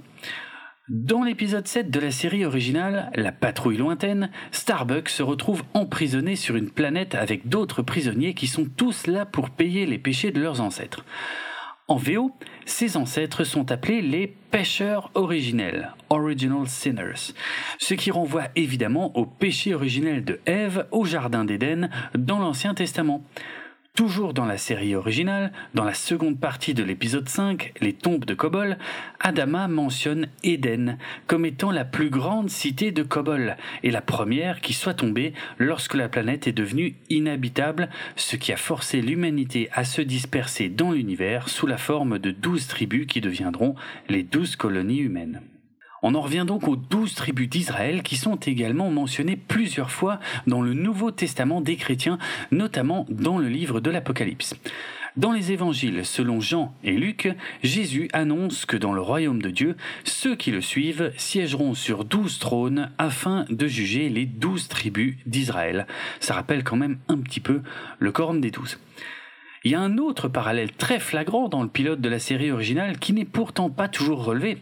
dans 0.92 1.22
l'épisode 1.22 1.66
7 1.66 1.90
de 1.90 1.98
la 1.98 2.10
série 2.10 2.44
originale, 2.44 3.10
La 3.14 3.32
patrouille 3.32 3.78
lointaine, 3.78 4.30
Starbuck 4.50 5.08
se 5.08 5.22
retrouve 5.22 5.62
emprisonné 5.72 6.36
sur 6.36 6.54
une 6.54 6.68
planète 6.68 7.14
avec 7.14 7.48
d'autres 7.48 7.80
prisonniers 7.80 8.34
qui 8.34 8.46
sont 8.46 8.66
tous 8.66 9.06
là 9.06 9.24
pour 9.24 9.48
payer 9.48 9.86
les 9.86 9.96
péchés 9.96 10.32
de 10.32 10.40
leurs 10.42 10.60
ancêtres. 10.60 11.06
En 11.88 11.96
VO, 11.96 12.32
ces 12.66 12.98
ancêtres 12.98 13.44
sont 13.44 13.72
appelés 13.72 14.02
les 14.02 14.26
pêcheurs 14.26 15.10
originels, 15.14 15.94
original 16.10 16.66
sinners, 16.66 17.32
ce 17.78 17.94
qui 17.94 18.10
renvoie 18.10 18.48
évidemment 18.54 19.16
au 19.16 19.24
péché 19.24 19.74
originel 19.74 20.22
de 20.22 20.40
Ève 20.44 20.86
au 20.90 21.06
Jardin 21.06 21.46
d'Éden 21.46 21.88
dans 22.14 22.38
l'Ancien 22.38 22.74
Testament. 22.74 23.24
Toujours 23.94 24.32
dans 24.32 24.46
la 24.46 24.56
série 24.56 24.94
originale, 24.94 25.52
dans 25.74 25.84
la 25.84 25.92
seconde 25.92 26.40
partie 26.40 26.72
de 26.72 26.82
l'épisode 26.82 27.28
5, 27.28 27.74
Les 27.82 27.92
tombes 27.92 28.24
de 28.24 28.32
Kobol, 28.32 28.78
Adama 29.20 29.68
mentionne 29.68 30.28
Éden 30.42 30.96
comme 31.26 31.44
étant 31.44 31.70
la 31.70 31.84
plus 31.84 32.08
grande 32.08 32.48
cité 32.48 32.90
de 32.90 33.02
Kobol 33.02 33.58
et 33.82 33.90
la 33.90 34.00
première 34.00 34.62
qui 34.62 34.72
soit 34.72 34.94
tombée 34.94 35.34
lorsque 35.58 35.92
la 35.92 36.08
planète 36.08 36.46
est 36.46 36.52
devenue 36.52 36.94
inhabitable, 37.10 37.90
ce 38.16 38.36
qui 38.36 38.50
a 38.54 38.56
forcé 38.56 39.02
l'humanité 39.02 39.68
à 39.74 39.84
se 39.84 40.00
disperser 40.00 40.70
dans 40.70 40.92
l'univers 40.92 41.50
sous 41.50 41.66
la 41.66 41.76
forme 41.76 42.18
de 42.18 42.30
douze 42.30 42.68
tribus 42.68 43.06
qui 43.06 43.20
deviendront 43.20 43.74
les 44.08 44.22
douze 44.22 44.56
colonies 44.56 45.00
humaines. 45.00 45.42
On 46.04 46.16
en 46.16 46.20
revient 46.20 46.44
donc 46.46 46.66
aux 46.66 46.74
douze 46.74 47.14
tribus 47.14 47.48
d'Israël 47.48 48.02
qui 48.02 48.16
sont 48.16 48.34
également 48.34 48.90
mentionnées 48.90 49.36
plusieurs 49.36 49.92
fois 49.92 50.18
dans 50.48 50.60
le 50.60 50.74
Nouveau 50.74 51.12
Testament 51.12 51.60
des 51.60 51.76
chrétiens, 51.76 52.18
notamment 52.50 53.06
dans 53.08 53.38
le 53.38 53.48
livre 53.48 53.80
de 53.80 53.88
l'Apocalypse. 53.88 54.56
Dans 55.16 55.30
les 55.30 55.52
évangiles, 55.52 56.04
selon 56.04 56.40
Jean 56.40 56.74
et 56.82 56.92
Luc, 56.92 57.28
Jésus 57.62 58.08
annonce 58.12 58.66
que 58.66 58.76
dans 58.76 58.94
le 58.94 59.00
royaume 59.00 59.42
de 59.42 59.50
Dieu, 59.50 59.76
ceux 60.04 60.34
qui 60.34 60.50
le 60.50 60.60
suivent 60.60 61.12
siégeront 61.16 61.74
sur 61.74 62.04
douze 62.04 62.40
trônes 62.40 62.90
afin 62.98 63.44
de 63.50 63.66
juger 63.68 64.08
les 64.08 64.26
douze 64.26 64.66
tribus 64.68 65.16
d'Israël. 65.26 65.86
Ça 66.18 66.34
rappelle 66.34 66.64
quand 66.64 66.76
même 66.76 66.98
un 67.08 67.18
petit 67.18 67.40
peu 67.40 67.60
le 67.98 68.10
corne 68.10 68.40
des 68.40 68.50
douze. 68.50 68.80
Il 69.64 69.70
y 69.70 69.76
a 69.76 69.80
un 69.80 69.98
autre 69.98 70.26
parallèle 70.26 70.72
très 70.72 70.98
flagrant 70.98 71.48
dans 71.48 71.62
le 71.62 71.68
pilote 71.68 72.00
de 72.00 72.08
la 72.08 72.18
série 72.18 72.50
originale 72.50 72.98
qui 72.98 73.12
n'est 73.12 73.24
pourtant 73.24 73.70
pas 73.70 73.86
toujours 73.88 74.24
relevé. 74.24 74.58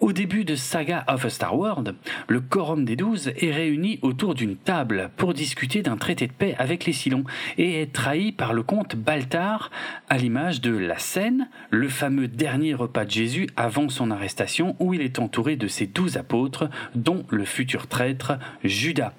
Au 0.00 0.14
début 0.14 0.46
de 0.46 0.54
Saga 0.54 1.04
of 1.08 1.26
a 1.26 1.30
Star 1.30 1.58
World, 1.58 1.94
le 2.26 2.40
Quorum 2.40 2.86
des 2.86 2.96
Douze 2.96 3.32
est 3.36 3.52
réuni 3.52 3.98
autour 4.00 4.34
d'une 4.34 4.56
table 4.56 5.10
pour 5.18 5.34
discuter 5.34 5.82
d'un 5.82 5.98
traité 5.98 6.26
de 6.26 6.32
paix 6.32 6.54
avec 6.58 6.86
les 6.86 6.94
Silons 6.94 7.24
et 7.58 7.82
est 7.82 7.92
trahi 7.92 8.32
par 8.32 8.54
le 8.54 8.62
comte 8.62 8.96
Baltar 8.96 9.70
à 10.08 10.16
l'image 10.16 10.62
de 10.62 10.74
la 10.74 10.96
scène, 10.96 11.50
le 11.68 11.90
fameux 11.90 12.28
dernier 12.28 12.72
repas 12.72 13.04
de 13.04 13.10
Jésus 13.10 13.50
avant 13.58 13.90
son 13.90 14.10
arrestation 14.10 14.74
où 14.78 14.94
il 14.94 15.02
est 15.02 15.18
entouré 15.18 15.56
de 15.56 15.68
ses 15.68 15.86
douze 15.86 16.16
apôtres 16.16 16.70
dont 16.94 17.26
le 17.28 17.44
futur 17.44 17.86
traître 17.86 18.38
Judas. 18.64 19.12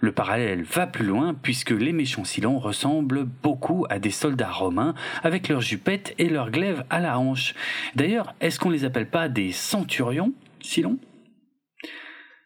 Le 0.00 0.12
parallèle 0.12 0.62
va 0.62 0.86
plus 0.86 1.04
loin 1.06 1.34
puisque 1.34 1.70
les 1.70 1.92
méchants 1.92 2.24
Silons 2.24 2.58
ressemblent 2.58 3.24
beaucoup 3.24 3.84
à 3.90 3.98
des 3.98 4.10
soldats 4.10 4.50
romains 4.50 4.94
avec 5.22 5.48
leurs 5.48 5.60
jupettes 5.60 6.14
et 6.18 6.28
leurs 6.28 6.50
glaives 6.50 6.84
à 6.90 7.00
la 7.00 7.18
hanche. 7.18 7.54
D'ailleurs, 7.94 8.34
est-ce 8.40 8.60
qu'on 8.60 8.70
les 8.70 8.84
appelle 8.84 9.10
pas 9.10 9.28
des 9.28 9.52
centurions, 9.52 10.32
Silons 10.60 10.98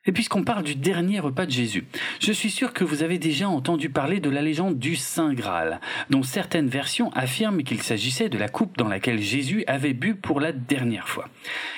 et 0.04 0.12
puisqu'on 0.12 0.42
parle 0.42 0.64
du 0.64 0.74
dernier 0.74 1.20
repas 1.20 1.46
de 1.46 1.52
Jésus, 1.52 1.84
je 2.18 2.32
suis 2.32 2.50
sûr 2.50 2.72
que 2.72 2.82
vous 2.82 3.04
avez 3.04 3.18
déjà 3.18 3.48
entendu 3.48 3.88
parler 3.88 4.18
de 4.18 4.30
la 4.30 4.42
légende 4.42 4.78
du 4.78 4.96
Saint 4.96 5.32
Graal, 5.32 5.80
dont 6.10 6.24
certaines 6.24 6.68
versions 6.68 7.12
affirment 7.12 7.62
qu'il 7.62 7.82
s'agissait 7.82 8.28
de 8.28 8.38
la 8.38 8.48
coupe 8.48 8.76
dans 8.76 8.88
laquelle 8.88 9.20
Jésus 9.20 9.62
avait 9.68 9.92
bu 9.92 10.16
pour 10.16 10.40
la 10.40 10.50
dernière 10.50 11.08
fois. 11.08 11.28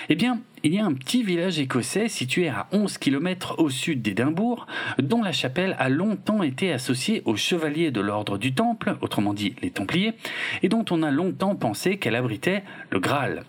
Eh 0.09 0.15
bien, 0.15 0.41
il 0.63 0.75
y 0.75 0.79
a 0.79 0.87
un 0.87 0.95
petit 0.95 1.23
village 1.23 1.59
écossais 1.59 2.09
situé 2.09 2.49
à 2.49 2.67
11 2.73 2.97
km 2.97 3.57
au 3.59 3.69
sud 3.69 4.01
d'Édimbourg, 4.01 4.67
dont 4.99 5.23
la 5.23 5.33
chapelle 5.33 5.77
a 5.79 5.91
longtemps 5.91 6.43
été 6.43 6.73
associée 6.73 7.21
aux 7.27 7.37
chevaliers 7.37 7.91
de 7.91 8.01
l'ordre 8.01 8.39
du 8.39 8.55
Temple, 8.55 8.97
autrement 9.03 9.35
dit 9.35 9.55
les 9.61 9.71
Templiers, 9.71 10.15
et 10.63 10.71
dont 10.71 10.85
on 10.91 11.03
a 11.03 11.11
longtemps 11.11 11.57
pensé 11.57 11.99
qu'elle 11.99 12.17
abritait 12.17 12.65
le 12.91 13.01
Graal. 13.01 13.45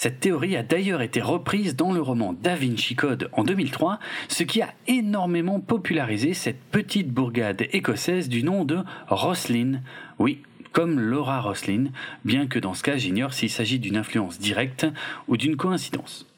Cette 0.00 0.20
théorie 0.20 0.54
a 0.54 0.62
d'ailleurs 0.62 1.02
été 1.02 1.20
reprise 1.20 1.74
dans 1.74 1.90
le 1.90 2.00
roman 2.00 2.32
Da 2.32 2.54
Vinci 2.54 2.94
Code 2.94 3.28
en 3.32 3.42
2003, 3.42 3.98
ce 4.28 4.44
qui 4.44 4.62
a 4.62 4.68
énormément 4.86 5.58
popularisé 5.58 6.34
cette 6.34 6.62
petite 6.70 7.10
bourgade 7.10 7.66
écossaise 7.72 8.28
du 8.28 8.44
nom 8.44 8.64
de 8.64 8.78
Roslin. 9.08 9.80
Oui, 10.20 10.40
comme 10.70 11.00
Laura 11.00 11.40
Roslin, 11.40 11.86
bien 12.24 12.46
que 12.46 12.60
dans 12.60 12.74
ce 12.74 12.84
cas 12.84 12.96
j'ignore 12.96 13.32
s'il 13.32 13.50
s'agit 13.50 13.80
d'une 13.80 13.96
influence 13.96 14.38
directe 14.38 14.86
ou 15.26 15.36
d'une 15.36 15.56
coïncidence. 15.56 16.28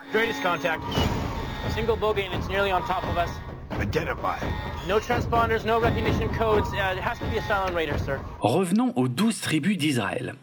Revenons 8.40 8.92
aux 8.96 9.08
douze 9.08 9.40
tribus 9.40 9.78
d'Israël. 9.78 10.34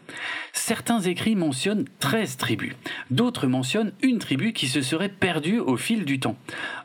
Certains 0.52 1.00
écrits 1.00 1.36
mentionnent 1.36 1.84
13 2.00 2.36
tribus, 2.36 2.74
d'autres 3.12 3.46
mentionnent 3.46 3.92
une 4.02 4.18
tribu 4.18 4.52
qui 4.52 4.66
se 4.66 4.82
serait 4.82 5.08
perdue 5.08 5.60
au 5.60 5.76
fil 5.76 6.04
du 6.04 6.18
temps. 6.18 6.36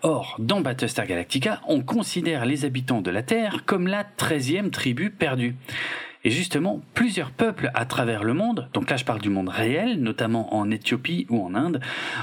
Or, 0.04 0.36
dans 0.38 0.62
Battlestar 0.62 1.08
Galactica, 1.08 1.60
on 1.68 1.82
considère 1.82 2.46
les 2.46 2.66
habitants 2.66 3.02
de 3.02 3.10
la 3.10 3.24
Terre 3.24 3.66
comme 3.66 3.88
la 3.88 4.04
13e 4.04 4.70
tribu 4.70 5.10
perdue. 5.10 5.56
Et 6.26 6.30
justement, 6.30 6.82
plusieurs 6.94 7.32
peuples 7.32 7.70
à 7.74 7.86
travers 7.86 8.24
le 8.24 8.34
monde, 8.34 8.70
donc 8.74 8.90
là 8.90 8.96
je 8.96 9.04
parle 9.04 9.22
du 9.22 9.30
monde 9.30 9.50
réel, 9.50 10.02
notamment 10.02 10.56
en 10.56 10.72
Éthiopie 10.72 11.28
ou 11.30 11.44
en 11.46 11.54
Inde, 11.54 11.82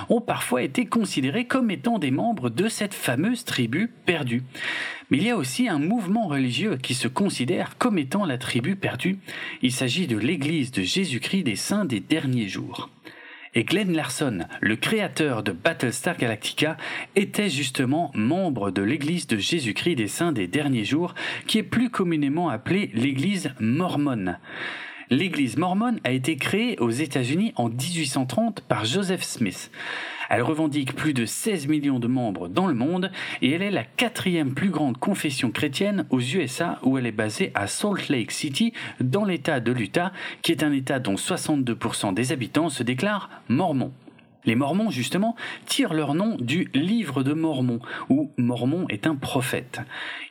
ont 0.08 0.22
parfois 0.22 0.62
été 0.62 0.86
considérés 0.86 1.44
comme 1.44 1.70
étant 1.70 1.98
des 1.98 2.10
membres 2.10 2.48
de 2.48 2.68
cette 2.68 2.94
fameuse 2.94 3.44
tribu 3.44 3.92
perdue. 4.06 4.42
Mais 5.10 5.18
il 5.18 5.24
y 5.24 5.30
a 5.30 5.36
aussi 5.36 5.68
un 5.68 5.78
mouvement 5.78 6.28
religieux 6.28 6.78
qui 6.82 6.94
se 6.94 7.08
considère 7.08 7.76
comme 7.76 7.98
étant 7.98 8.24
la 8.24 8.38
tribu 8.38 8.74
perdue. 8.74 9.18
Il 9.60 9.72
s'agit 9.72 10.06
de 10.06 10.16
l'Église 10.16 10.70
de 10.70 10.82
Jésus-Christ 10.82 11.42
des 11.42 11.56
saints 11.56 11.84
des 11.84 12.00
derniers 12.00 12.48
jours. 12.48 12.88
Et 13.54 13.64
Glenn 13.64 13.92
Larson, 13.92 14.46
le 14.60 14.76
créateur 14.76 15.42
de 15.42 15.50
Battlestar 15.50 16.16
Galactica, 16.16 16.76
était 17.16 17.48
justement 17.48 18.12
membre 18.14 18.70
de 18.70 18.80
l'Église 18.80 19.26
de 19.26 19.38
Jésus-Christ 19.38 19.96
des 19.96 20.06
Saints 20.06 20.30
des 20.30 20.46
Derniers 20.46 20.84
Jours, 20.84 21.14
qui 21.48 21.58
est 21.58 21.64
plus 21.64 21.90
communément 21.90 22.48
appelée 22.48 22.90
l'Église 22.94 23.52
mormone. 23.58 24.38
L'Église 25.10 25.56
mormone 25.56 25.98
a 26.04 26.12
été 26.12 26.36
créée 26.36 26.78
aux 26.78 26.90
États-Unis 26.90 27.52
en 27.56 27.68
1830 27.68 28.60
par 28.60 28.84
Joseph 28.84 29.24
Smith. 29.24 29.72
Elle 30.30 30.42
revendique 30.42 30.94
plus 30.94 31.12
de 31.12 31.26
16 31.26 31.66
millions 31.66 31.98
de 31.98 32.06
membres 32.06 32.46
dans 32.46 32.68
le 32.68 32.74
monde 32.74 33.10
et 33.42 33.50
elle 33.50 33.62
est 33.62 33.70
la 33.72 33.82
quatrième 33.82 34.54
plus 34.54 34.70
grande 34.70 34.96
confession 34.96 35.50
chrétienne 35.50 36.06
aux 36.10 36.20
USA 36.20 36.78
où 36.84 36.96
elle 36.96 37.06
est 37.06 37.12
basée 37.12 37.50
à 37.54 37.66
Salt 37.66 38.08
Lake 38.08 38.30
City 38.30 38.72
dans 39.00 39.24
l'État 39.24 39.58
de 39.58 39.72
l'Utah 39.72 40.12
qui 40.42 40.52
est 40.52 40.62
un 40.62 40.70
État 40.70 41.00
dont 41.00 41.16
62% 41.16 42.14
des 42.14 42.30
habitants 42.30 42.68
se 42.68 42.84
déclarent 42.84 43.28
mormons. 43.48 43.92
Les 44.44 44.54
Mormons, 44.54 44.90
justement, 44.90 45.36
tirent 45.66 45.92
leur 45.92 46.14
nom 46.14 46.36
du 46.40 46.70
livre 46.74 47.22
de 47.22 47.32
Mormon, 47.32 47.80
où 48.08 48.30
Mormon 48.36 48.86
est 48.88 49.06
un 49.06 49.14
prophète. 49.14 49.80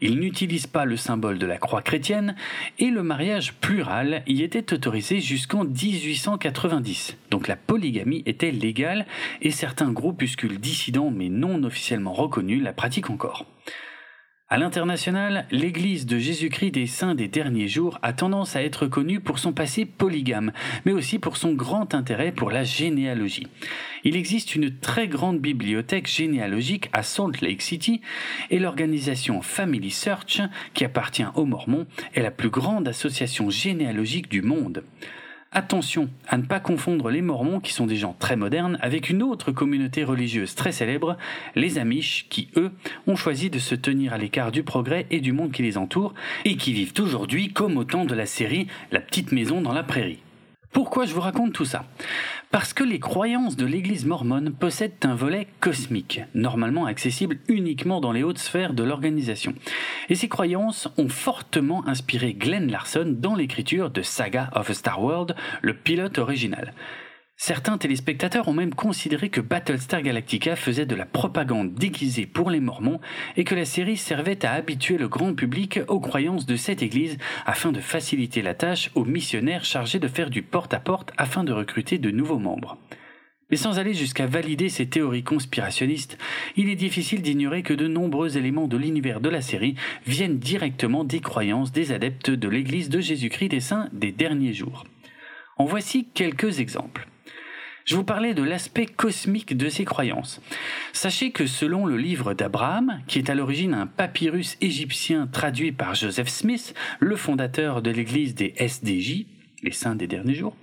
Ils 0.01 0.19
n'utilisent 0.19 0.67
pas 0.67 0.85
le 0.85 0.97
symbole 0.97 1.37
de 1.37 1.45
la 1.45 1.57
croix 1.57 1.81
chrétienne, 1.81 2.35
et 2.79 2.89
le 2.89 3.03
mariage 3.03 3.53
plural 3.53 4.23
y 4.27 4.41
était 4.41 4.73
autorisé 4.73 5.19
jusqu'en 5.19 5.63
1890. 5.63 7.17
Donc 7.29 7.47
la 7.47 7.55
polygamie 7.55 8.23
était 8.25 8.51
légale, 8.51 9.05
et 9.41 9.51
certains 9.51 9.91
groupuscules 9.91 10.59
dissidents 10.59 11.11
mais 11.11 11.29
non 11.29 11.63
officiellement 11.63 12.13
reconnus 12.13 12.63
la 12.63 12.73
pratiquent 12.73 13.09
encore. 13.09 13.45
À 14.51 14.57
l'international, 14.57 15.45
l'Église 15.51 16.07
de 16.07 16.17
Jésus-Christ 16.17 16.71
des 16.71 16.87
Saints 16.87 17.13
des 17.13 17.27
derniers 17.27 17.67
jours 17.67 17.99
a 18.01 18.13
tendance 18.13 18.55
à 18.55 18.63
être 18.63 18.87
connue 18.87 19.19
pour 19.19 19.37
son 19.37 19.53
passé 19.53 19.85
polygame, 19.85 20.53
mais 20.85 20.91
aussi 20.91 21.19
pour 21.19 21.37
son 21.37 21.53
grand 21.53 21.93
intérêt 21.93 22.31
pour 22.31 22.49
la 22.49 22.63
généalogie. 22.63 23.45
Il 24.03 24.15
existe 24.15 24.55
une 24.55 24.75
très 24.75 25.07
grande 25.07 25.39
bibliothèque 25.39 26.07
généalogique 26.07 26.89
à 26.93 27.03
Salt 27.03 27.41
Lake 27.41 27.61
City 27.61 28.01
et 28.49 28.57
l'organisation 28.57 29.43
Family 29.43 29.91
Search, 29.91 30.41
qui 30.73 30.83
appartient 30.83 31.27
aux 31.35 31.45
Mormons, 31.45 31.85
est 32.15 32.23
la 32.23 32.31
plus 32.31 32.49
grande 32.49 32.87
association 32.87 33.51
généalogique 33.51 34.31
du 34.31 34.41
monde. 34.41 34.83
Attention 35.51 36.09
à 36.27 36.37
ne 36.37 36.43
pas 36.43 36.59
confondre 36.59 37.09
les 37.09 37.23
Mormons, 37.23 37.59
qui 37.59 37.73
sont 37.73 37.87
des 37.87 37.95
gens 37.95 38.15
très 38.19 38.35
modernes, 38.35 38.77
avec 38.81 39.09
une 39.09 39.23
autre 39.23 39.51
communauté 39.51 40.03
religieuse 40.03 40.53
très 40.53 40.71
célèbre, 40.71 41.17
les 41.55 41.79
Amish, 41.79 42.27
qui, 42.29 42.49
eux, 42.55 42.71
ont 43.07 43.15
choisi 43.15 43.49
de 43.49 43.57
se 43.57 43.73
tenir 43.73 44.13
à 44.13 44.19
l'écart 44.19 44.51
du 44.51 44.61
progrès 44.61 45.07
et 45.09 45.21
du 45.21 45.31
monde 45.31 45.51
qui 45.51 45.63
les 45.63 45.79
entoure, 45.79 46.13
et 46.45 46.55
qui 46.55 46.71
vivent 46.71 46.93
aujourd'hui 46.99 47.51
comme 47.51 47.77
au 47.77 47.83
temps 47.83 48.05
de 48.05 48.13
la 48.13 48.27
série 48.27 48.67
La 48.91 49.01
petite 49.01 49.31
maison 49.31 49.59
dans 49.59 49.73
la 49.73 49.81
prairie. 49.81 50.19
Pourquoi 50.71 51.05
je 51.05 51.13
vous 51.15 51.21
raconte 51.21 51.53
tout 51.53 51.65
ça? 51.65 51.85
Parce 52.51 52.73
que 52.73 52.83
les 52.83 52.99
croyances 52.99 53.55
de 53.55 53.65
l'Église 53.65 54.05
mormone 54.05 54.53
possèdent 54.53 54.93
un 55.03 55.15
volet 55.15 55.47
cosmique, 55.59 56.21
normalement 56.35 56.85
accessible 56.85 57.39
uniquement 57.47 58.01
dans 58.01 58.11
les 58.11 58.21
hautes 58.21 58.37
sphères 58.37 58.73
de 58.73 58.83
l'organisation. 58.83 59.53
Et 60.09 60.15
ces 60.15 60.29
croyances 60.29 60.87
ont 60.97 61.09
fortement 61.09 61.87
inspiré 61.87 62.33
Glenn 62.33 62.71
Larson 62.71 63.15
dans 63.17 63.35
l'écriture 63.35 63.89
de 63.89 64.03
Saga 64.03 64.51
of 64.53 64.69
a 64.69 64.73
Star 64.73 65.01
World, 65.01 65.35
le 65.61 65.73
pilote 65.73 66.19
original. 66.19 66.73
Certains 67.41 67.77
téléspectateurs 67.77 68.49
ont 68.49 68.53
même 68.53 68.75
considéré 68.75 69.29
que 69.29 69.39
Battlestar 69.39 70.01
Galactica 70.01 70.57
faisait 70.57 70.85
de 70.85 70.93
la 70.93 71.05
propagande 71.05 71.73
déguisée 71.73 72.25
pour 72.25 72.49
les 72.49 72.59
Mormons 72.59 72.99
et 73.37 73.45
que 73.45 73.55
la 73.55 73.63
série 73.63 73.95
servait 73.95 74.45
à 74.45 74.51
habituer 74.51 74.97
le 74.97 75.07
grand 75.07 75.33
public 75.33 75.79
aux 75.87 76.01
croyances 76.01 76.45
de 76.45 76.57
cette 76.57 76.81
Église 76.81 77.17
afin 77.45 77.71
de 77.71 77.79
faciliter 77.79 78.41
la 78.41 78.55
tâche 78.55 78.91
aux 78.93 79.05
missionnaires 79.05 79.63
chargés 79.63 79.99
de 79.99 80.09
faire 80.09 80.29
du 80.29 80.41
porte-à-porte 80.41 81.13
afin 81.17 81.45
de 81.45 81.53
recruter 81.53 81.97
de 81.97 82.11
nouveaux 82.11 82.39
membres. 82.39 82.77
Mais 83.49 83.57
sans 83.57 83.79
aller 83.79 83.93
jusqu'à 83.93 84.27
valider 84.27 84.67
ces 84.67 84.89
théories 84.89 85.23
conspirationnistes, 85.23 86.17
il 86.57 86.67
est 86.67 86.75
difficile 86.75 87.21
d'ignorer 87.21 87.63
que 87.63 87.73
de 87.73 87.87
nombreux 87.87 88.35
éléments 88.35 88.67
de 88.67 88.75
l'univers 88.75 89.21
de 89.21 89.29
la 89.29 89.41
série 89.41 89.75
viennent 90.05 90.39
directement 90.39 91.05
des 91.05 91.21
croyances 91.21 91.71
des 91.71 91.93
adeptes 91.93 92.31
de 92.31 92.49
l'Église 92.49 92.89
de 92.89 92.99
Jésus-Christ 92.99 93.47
des 93.47 93.61
Saints 93.61 93.87
des 93.93 94.11
derniers 94.11 94.53
jours. 94.53 94.83
En 95.55 95.63
voici 95.63 96.09
quelques 96.13 96.59
exemples. 96.59 97.07
Je 97.89 97.95
vous 97.95 98.03
parlais 98.03 98.35
de 98.35 98.43
l'aspect 98.43 98.85
cosmique 98.85 99.57
de 99.57 99.67
ces 99.67 99.83
croyances. 99.83 100.41
Sachez 100.93 101.31
que 101.31 101.47
selon 101.47 101.87
le 101.87 101.97
livre 101.97 102.35
d'Abraham, 102.35 103.01
qui 103.07 103.17
est 103.17 103.31
à 103.31 103.33
l'origine 103.33 103.73
un 103.73 103.87
papyrus 103.87 104.57
égyptien 104.61 105.25
traduit 105.25 105.71
par 105.71 105.95
Joseph 105.95 106.27
Smith, 106.27 106.75
le 106.99 107.15
fondateur 107.15 107.81
de 107.81 107.89
l'église 107.89 108.35
des 108.35 108.53
SDJ, 108.59 109.25
les 109.63 109.71
saints 109.71 109.95
des 109.95 110.05
derniers 110.05 110.35
jours, 110.35 110.55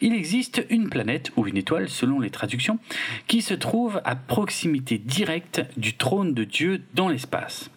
il 0.00 0.12
existe 0.12 0.66
une 0.68 0.90
planète, 0.90 1.30
ou 1.36 1.46
une 1.46 1.56
étoile 1.56 1.88
selon 1.88 2.18
les 2.18 2.30
traductions, 2.30 2.80
qui 3.28 3.40
se 3.40 3.54
trouve 3.54 4.00
à 4.04 4.16
proximité 4.16 4.98
directe 4.98 5.62
du 5.76 5.94
trône 5.94 6.34
de 6.34 6.42
Dieu 6.42 6.82
dans 6.92 7.08
l'espace. 7.08 7.70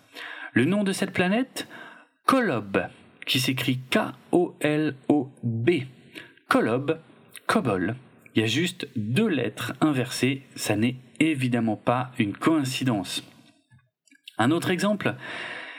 Le 0.54 0.66
nom 0.66 0.84
de 0.84 0.92
cette 0.92 1.14
planète? 1.14 1.68
Kolob, 2.26 2.88
qui 3.28 3.40
s'écrit 3.40 3.78
K-O-L-O-B. 3.92 5.70
Kolob, 6.48 7.00
Kobol. 7.46 7.96
Il 8.36 8.42
y 8.42 8.46
a 8.46 8.48
juste 8.48 8.88
deux 8.96 9.28
lettres 9.28 9.74
inversées, 9.82 10.44
ça 10.56 10.76
n'est 10.76 10.96
évidemment 11.20 11.76
pas 11.76 12.12
une 12.18 12.34
coïncidence. 12.34 13.24
Un 14.38 14.52
autre 14.52 14.72
exemple, 14.72 15.16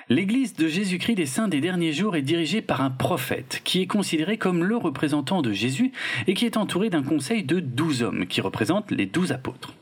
L'Église 0.08 0.54
de 0.56 0.68
Jésus-Christ 0.68 1.14
des 1.14 1.24
Saints 1.26 1.48
des 1.48 1.62
derniers 1.62 1.94
jours 1.94 2.16
est 2.16 2.22
dirigée 2.22 2.60
par 2.60 2.82
un 2.82 2.90
prophète, 2.90 3.62
qui 3.64 3.80
est 3.80 3.86
considéré 3.86 4.36
comme 4.36 4.62
le 4.62 4.76
représentant 4.76 5.40
de 5.40 5.52
Jésus 5.52 5.92
et 6.26 6.34
qui 6.34 6.44
est 6.44 6.58
entouré 6.58 6.90
d'un 6.90 7.02
conseil 7.02 7.44
de 7.44 7.60
douze 7.60 8.02
hommes, 8.02 8.26
qui 8.26 8.42
représentent 8.42 8.90
les 8.90 9.06
douze 9.06 9.32
apôtres. 9.32 9.72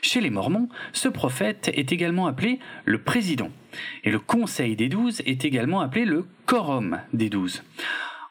Chez 0.00 0.22
les 0.22 0.30
Mormons, 0.30 0.70
ce 0.94 1.08
prophète 1.08 1.70
est 1.74 1.92
également 1.92 2.26
appelé 2.26 2.60
le 2.86 3.02
président, 3.02 3.50
et 4.04 4.10
le 4.10 4.20
conseil 4.20 4.74
des 4.74 4.88
douze 4.88 5.20
est 5.26 5.44
également 5.44 5.80
appelé 5.80 6.06
le 6.06 6.24
quorum 6.46 7.00
des 7.12 7.28
douze. 7.28 7.62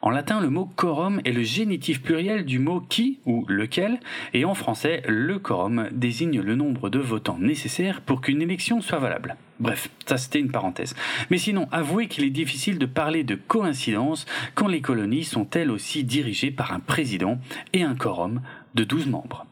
En 0.04 0.10
latin, 0.10 0.38
le 0.38 0.50
mot 0.50 0.66
quorum 0.66 1.22
est 1.24 1.32
le 1.32 1.42
génitif 1.42 2.02
pluriel 2.02 2.44
du 2.44 2.58
mot 2.58 2.82
qui 2.82 3.20
ou 3.24 3.46
lequel, 3.48 4.00
et 4.34 4.44
en 4.44 4.52
français, 4.52 5.02
le 5.08 5.38
quorum 5.38 5.88
désigne 5.92 6.42
le 6.42 6.56
nombre 6.56 6.90
de 6.90 6.98
votants 6.98 7.38
nécessaires 7.40 8.02
pour 8.02 8.20
qu'une 8.20 8.42
élection 8.42 8.82
soit 8.82 8.98
valable. 8.98 9.36
Bref, 9.60 9.88
ça 10.04 10.18
c'était 10.18 10.40
une 10.40 10.50
parenthèse. 10.50 10.94
Mais 11.30 11.38
sinon, 11.38 11.68
avouez 11.72 12.06
qu'il 12.06 12.24
est 12.24 12.30
difficile 12.30 12.78
de 12.78 12.84
parler 12.84 13.24
de 13.24 13.34
coïncidence 13.34 14.26
quand 14.54 14.68
les 14.68 14.82
colonies 14.82 15.24
sont 15.24 15.48
elles 15.52 15.70
aussi 15.70 16.04
dirigées 16.04 16.50
par 16.50 16.74
un 16.74 16.80
président 16.80 17.38
et 17.72 17.82
un 17.82 17.94
quorum 17.94 18.42
de 18.74 18.84
12 18.84 19.06
membres. 19.06 19.46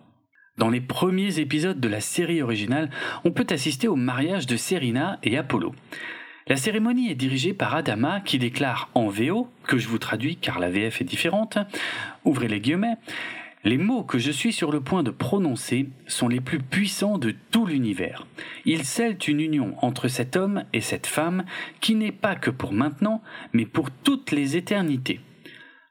Dans 0.59 0.69
les 0.69 0.83
premiers 0.83 1.41
épisodes 1.41 1.81
de 1.81 1.89
la 1.89 2.03
série 2.03 2.43
originale, 2.43 2.91
on 3.25 3.31
peut 3.31 3.47
assister 3.49 3.89
au 3.89 3.97
mariage 3.97 4.47
de 4.47 4.59
Serena 4.59 5.19
et 5.23 5.39
Apollo. 5.39 5.73
La 6.49 6.57
cérémonie 6.57 7.11
est 7.11 7.15
dirigée 7.15 7.55
par 7.55 7.75
Adama 7.75 8.21
qui 8.21 8.39
déclare 8.39 8.91
en 8.95 9.09
VO, 9.09 9.49
que 9.67 9.79
je 9.79 9.89
vous 9.89 9.99
traduis 9.99 10.37
car 10.37 10.59
la 10.59 10.71
VF 10.71 11.01
est 11.01 11.05
différente, 11.05 11.59
ouvrez 12.25 12.49
les 12.49 12.61
guillemets, 12.61 12.97
les 13.65 13.79
mots 13.79 14.03
que 14.03 14.19
je 14.19 14.33
suis 14.33 14.53
sur 14.53 14.73
le 14.73 14.81
point 14.81 15.05
de 15.05 15.13
prononcer 15.13 15.89
sont 16.09 16.27
les 16.27 16.41
plus 16.41 16.59
puissants 16.59 17.17
de 17.17 17.33
tout 17.53 17.65
l'univers. 17.65 18.27
Ils 18.65 18.85
scellent 18.85 19.19
une 19.29 19.39
union 19.39 19.77
entre 19.83 20.09
cet 20.09 20.35
homme 20.35 20.65
et 20.73 20.81
cette 20.81 21.07
femme 21.07 21.45
qui 21.81 21.95
n'est 21.95 22.11
pas 22.11 22.35
que 22.35 22.51
pour 22.51 22.73
maintenant, 22.73 23.23
mais 23.53 23.67
pour 23.67 23.93
toutes 23.93 24.33
les 24.33 24.57
éternités. 24.57 25.21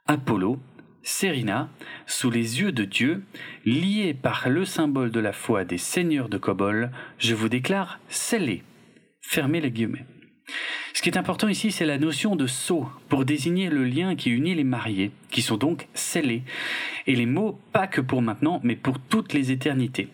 Apollo, 0.06 0.60
Serena, 1.02 1.70
sous 2.06 2.30
les 2.30 2.60
yeux 2.60 2.74
de 2.74 2.84
Dieu, 2.84 3.24
liés 3.66 4.14
par 4.14 4.50
le 4.50 4.66
symbole 4.66 5.12
de 5.12 5.22
la 5.22 5.32
foi 5.32 5.64
des 5.64 5.78
seigneurs 5.78 6.28
de 6.28 6.38
Kobol, 6.38 6.92
je 7.20 7.34
vous 7.34 7.48
déclare 7.48 8.00
scellés. 8.10 8.64
Fermez 9.22 9.62
les 9.62 9.72
guillemets. 9.72 10.06
Ce 10.94 11.02
qui 11.02 11.10
est 11.10 11.18
important 11.18 11.48
ici, 11.48 11.72
c'est 11.72 11.86
la 11.86 11.98
notion 11.98 12.36
de 12.36 12.48
sceau 12.48 12.88
pour 13.10 13.26
désigner 13.26 13.70
le 13.70 13.86
lien 13.86 14.16
qui 14.16 14.30
unit 14.30 14.56
les 14.56 14.64
mariés, 14.64 15.12
qui 15.32 15.42
sont 15.42 15.58
donc 15.58 15.88
scellés. 15.94 16.44
Et 17.08 17.16
les 17.16 17.26
mots 17.26 17.60
pas 17.72 17.88
que 17.88 18.02
pour 18.02 18.22
maintenant, 18.22 18.60
mais 18.64 18.76
pour 18.76 19.00
toutes 19.00 19.34
les 19.34 19.52
éternités. 19.52 20.10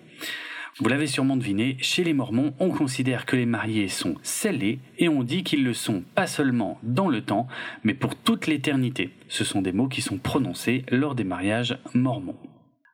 Vous 0.80 0.90
l'avez 0.90 1.08
sûrement 1.08 1.38
deviné, 1.38 1.76
chez 1.82 2.04
les 2.04 2.14
Mormons, 2.14 2.54
on 2.60 2.70
considère 2.70 3.26
que 3.26 3.36
les 3.36 3.48
mariés 3.48 3.88
sont 3.88 4.16
scellés 4.22 4.78
et 5.00 5.10
on 5.10 5.24
dit 5.24 5.44
qu'ils 5.44 5.64
le 5.64 5.74
sont 5.74 6.04
pas 6.14 6.28
seulement 6.28 6.78
dans 6.84 7.08
le 7.10 7.22
temps, 7.22 7.48
mais 7.84 7.96
pour 7.96 8.16
toute 8.16 8.46
l'éternité. 8.46 9.10
Ce 9.28 9.44
sont 9.44 9.64
des 9.64 9.72
mots 9.72 9.88
qui 9.88 10.02
sont 10.02 10.20
prononcés 10.20 10.86
lors 10.92 11.16
des 11.16 11.24
mariages 11.24 11.80
mormons. 11.96 12.38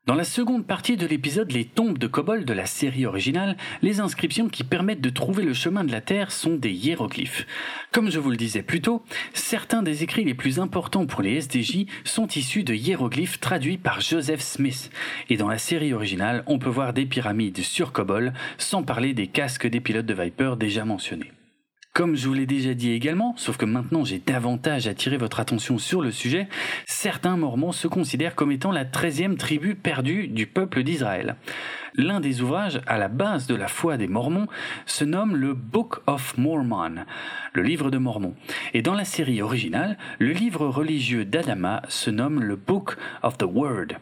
Dans 0.06 0.16
la 0.16 0.26
seconde 0.26 0.68
partie 0.68 0.98
de 0.98 1.08
l'épisode 1.08 1.54
Les 1.54 1.64
tombes 1.64 1.98
de 1.98 2.08
Kobol 2.08 2.44
de 2.44 2.52
la 2.52 2.66
série 2.66 3.06
originale, 3.06 3.56
les 3.82 4.02
inscriptions 4.02 4.50
qui 4.50 4.66
permettent 4.66 5.00
de 5.00 5.10
trouver 5.10 5.44
le 5.44 5.54
chemin 5.54 5.86
de 5.86 5.94
la 5.94 6.02
Terre 6.02 6.34
sont 6.34 6.56
des 6.56 6.74
hiéroglyphes. 6.74 7.48
Comme 7.94 8.12
je 8.12 8.20
vous 8.20 8.30
le 8.30 8.36
disais 8.36 8.64
plus 8.64 8.82
tôt, 8.82 9.02
certains 9.34 9.82
des 9.82 10.04
écrits 10.04 10.26
les 10.26 10.34
plus 10.34 10.60
importants 10.60 11.06
pour 11.06 11.22
les 11.22 11.40
SDJ 11.40 11.86
sont 12.04 12.28
issus 12.28 12.66
de 12.66 12.74
hiéroglyphes 12.74 13.40
traduits 13.40 13.78
par 13.78 14.02
Joseph 14.02 14.42
Smith. 14.42 14.92
Et 15.30 15.38
dans 15.38 15.48
la 15.48 15.58
série 15.58 15.94
originale, 15.94 16.44
on 16.48 16.60
peut 16.60 16.70
voir 16.70 16.92
des 16.92 17.06
pyramides 17.06 17.62
sur 17.62 17.94
Kobol, 17.94 18.34
sans 18.58 18.84
parler 18.84 19.14
des 19.14 19.28
casques 19.28 19.68
des 19.68 19.80
pilotes 19.80 20.06
de 20.06 20.14
Viper 20.14 20.56
déjà 20.58 20.84
mentionnés. 20.84 21.32
Comme 21.94 22.16
je 22.16 22.28
vous 22.28 22.34
l'ai 22.34 22.48
déjà 22.48 22.74
dit 22.74 22.92
également, 22.92 23.36
sauf 23.38 23.56
que 23.58 23.66
maintenant 23.66 24.04
j'ai 24.04 24.18
davantage 24.18 24.88
attiré 24.88 25.18
votre 25.18 25.40
attention 25.40 25.78
sur 25.78 26.02
le 26.02 26.10
sujet, 26.10 26.48
certains 26.88 27.38
Mormons 27.38 27.72
se 27.72 27.88
considèrent 27.88 28.34
comme 28.34 28.52
étant 28.52 28.72
la 28.72 28.84
treizième 28.84 29.38
tribu 29.38 29.76
perdue 29.76 30.28
du 30.28 30.48
peuple 30.48 30.82
d'Israël. 30.82 31.36
L'un 31.94 32.20
des 32.20 32.42
ouvrages 32.42 32.82
à 32.88 32.98
la 32.98 33.10
base 33.10 33.46
de 33.46 33.54
la 33.54 33.68
foi 33.68 33.98
des 33.98 34.08
Mormons 34.08 34.48
se 34.88 35.06
nomme 35.06 35.36
le 35.36 35.54
Book 35.54 36.00
of 36.08 36.36
Mormon, 36.36 37.06
le 37.54 37.62
livre 37.62 37.92
de 37.92 38.00
Mormon. 38.00 38.34
Et 38.74 38.82
dans 38.82 38.96
la 38.96 39.06
série 39.06 39.44
originale, 39.44 40.00
le 40.18 40.32
livre 40.32 40.66
religieux 40.66 41.26
d'Adama 41.26 41.84
se 41.90 42.10
nomme 42.10 42.42
le 42.42 42.56
Book 42.56 42.98
of 43.22 43.38
the 43.38 43.44
Word, 43.44 44.00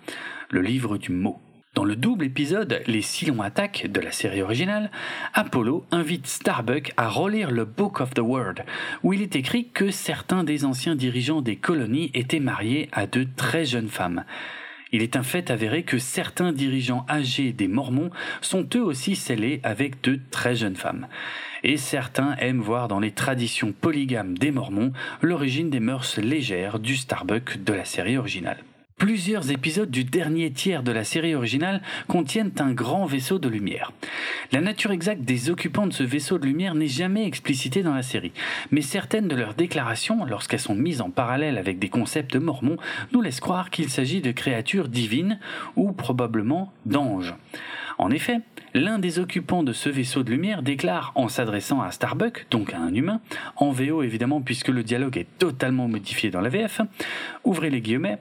le 0.49 0.61
livre 0.61 0.97
du 0.97 1.11
mot. 1.11 1.41
Dans 1.73 1.85
le 1.85 1.95
double 1.95 2.25
épisode 2.25 2.83
Les 2.85 3.01
Silons 3.01 3.41
attaquent 3.41 3.87
de 3.89 4.01
la 4.01 4.11
série 4.11 4.41
originale, 4.41 4.91
Apollo 5.33 5.85
invite 5.89 6.27
Starbuck 6.27 6.91
à 6.97 7.07
relire 7.07 7.49
le 7.49 7.63
Book 7.63 8.01
of 8.01 8.13
the 8.13 8.19
World, 8.19 8.65
où 9.03 9.13
il 9.13 9.21
est 9.21 9.37
écrit 9.37 9.69
que 9.69 9.89
certains 9.89 10.43
des 10.43 10.65
anciens 10.65 10.95
dirigeants 10.95 11.41
des 11.41 11.55
colonies 11.55 12.11
étaient 12.13 12.41
mariés 12.41 12.89
à 12.91 13.07
de 13.07 13.25
très 13.37 13.63
jeunes 13.63 13.87
femmes. 13.87 14.25
Il 14.91 15.01
est 15.01 15.15
un 15.15 15.23
fait 15.23 15.49
avéré 15.49 15.83
que 15.83 15.97
certains 15.97 16.51
dirigeants 16.51 17.05
âgés 17.09 17.53
des 17.53 17.69
Mormons 17.69 18.09
sont 18.41 18.67
eux 18.75 18.83
aussi 18.83 19.15
scellés 19.15 19.61
avec 19.63 20.01
de 20.01 20.19
très 20.29 20.57
jeunes 20.57 20.75
femmes. 20.75 21.07
Et 21.63 21.77
certains 21.77 22.35
aiment 22.39 22.59
voir 22.59 22.89
dans 22.89 22.99
les 22.99 23.11
traditions 23.11 23.71
polygames 23.71 24.37
des 24.37 24.51
Mormons 24.51 24.91
l'origine 25.21 25.69
des 25.69 25.79
mœurs 25.79 26.17
légères 26.17 26.79
du 26.79 26.97
Starbuck 26.97 27.63
de 27.63 27.71
la 27.71 27.85
série 27.85 28.17
originale. 28.17 28.57
Plusieurs 29.01 29.49
épisodes 29.49 29.89
du 29.89 30.03
dernier 30.03 30.51
tiers 30.51 30.83
de 30.83 30.91
la 30.91 31.03
série 31.03 31.33
originale 31.33 31.81
contiennent 32.07 32.51
un 32.59 32.71
grand 32.71 33.07
vaisseau 33.07 33.39
de 33.39 33.49
lumière. 33.49 33.91
La 34.51 34.61
nature 34.61 34.91
exacte 34.91 35.23
des 35.23 35.49
occupants 35.49 35.87
de 35.87 35.91
ce 35.91 36.03
vaisseau 36.03 36.37
de 36.37 36.45
lumière 36.45 36.75
n'est 36.75 36.85
jamais 36.85 37.25
explicitée 37.25 37.81
dans 37.81 37.95
la 37.95 38.03
série, 38.03 38.31
mais 38.69 38.81
certaines 38.81 39.27
de 39.27 39.35
leurs 39.35 39.55
déclarations, 39.55 40.23
lorsqu'elles 40.23 40.59
sont 40.59 40.75
mises 40.75 41.01
en 41.01 41.09
parallèle 41.09 41.57
avec 41.57 41.79
des 41.79 41.89
concepts 41.89 42.35
mormons, 42.35 42.77
nous 43.11 43.23
laissent 43.23 43.39
croire 43.39 43.71
qu'il 43.71 43.89
s'agit 43.89 44.21
de 44.21 44.31
créatures 44.31 44.87
divines 44.87 45.39
ou 45.75 45.93
probablement 45.93 46.71
d'anges. 46.85 47.33
En 47.97 48.11
effet, 48.11 48.41
l'un 48.75 48.99
des 48.99 49.17
occupants 49.17 49.63
de 49.63 49.73
ce 49.73 49.89
vaisseau 49.89 50.21
de 50.21 50.29
lumière 50.29 50.61
déclare 50.61 51.11
en 51.15 51.27
s'adressant 51.27 51.81
à 51.81 51.89
Starbuck, 51.89 52.45
donc 52.51 52.71
à 52.75 52.77
un 52.77 52.93
humain, 52.93 53.19
en 53.55 53.71
VO 53.71 54.03
évidemment 54.03 54.41
puisque 54.41 54.67
le 54.67 54.83
dialogue 54.83 55.17
est 55.17 55.39
totalement 55.39 55.87
modifié 55.87 56.29
dans 56.29 56.41
la 56.41 56.49
VF, 56.49 56.81
ouvrez 57.43 57.71
les 57.71 57.81
guillemets, 57.81 58.19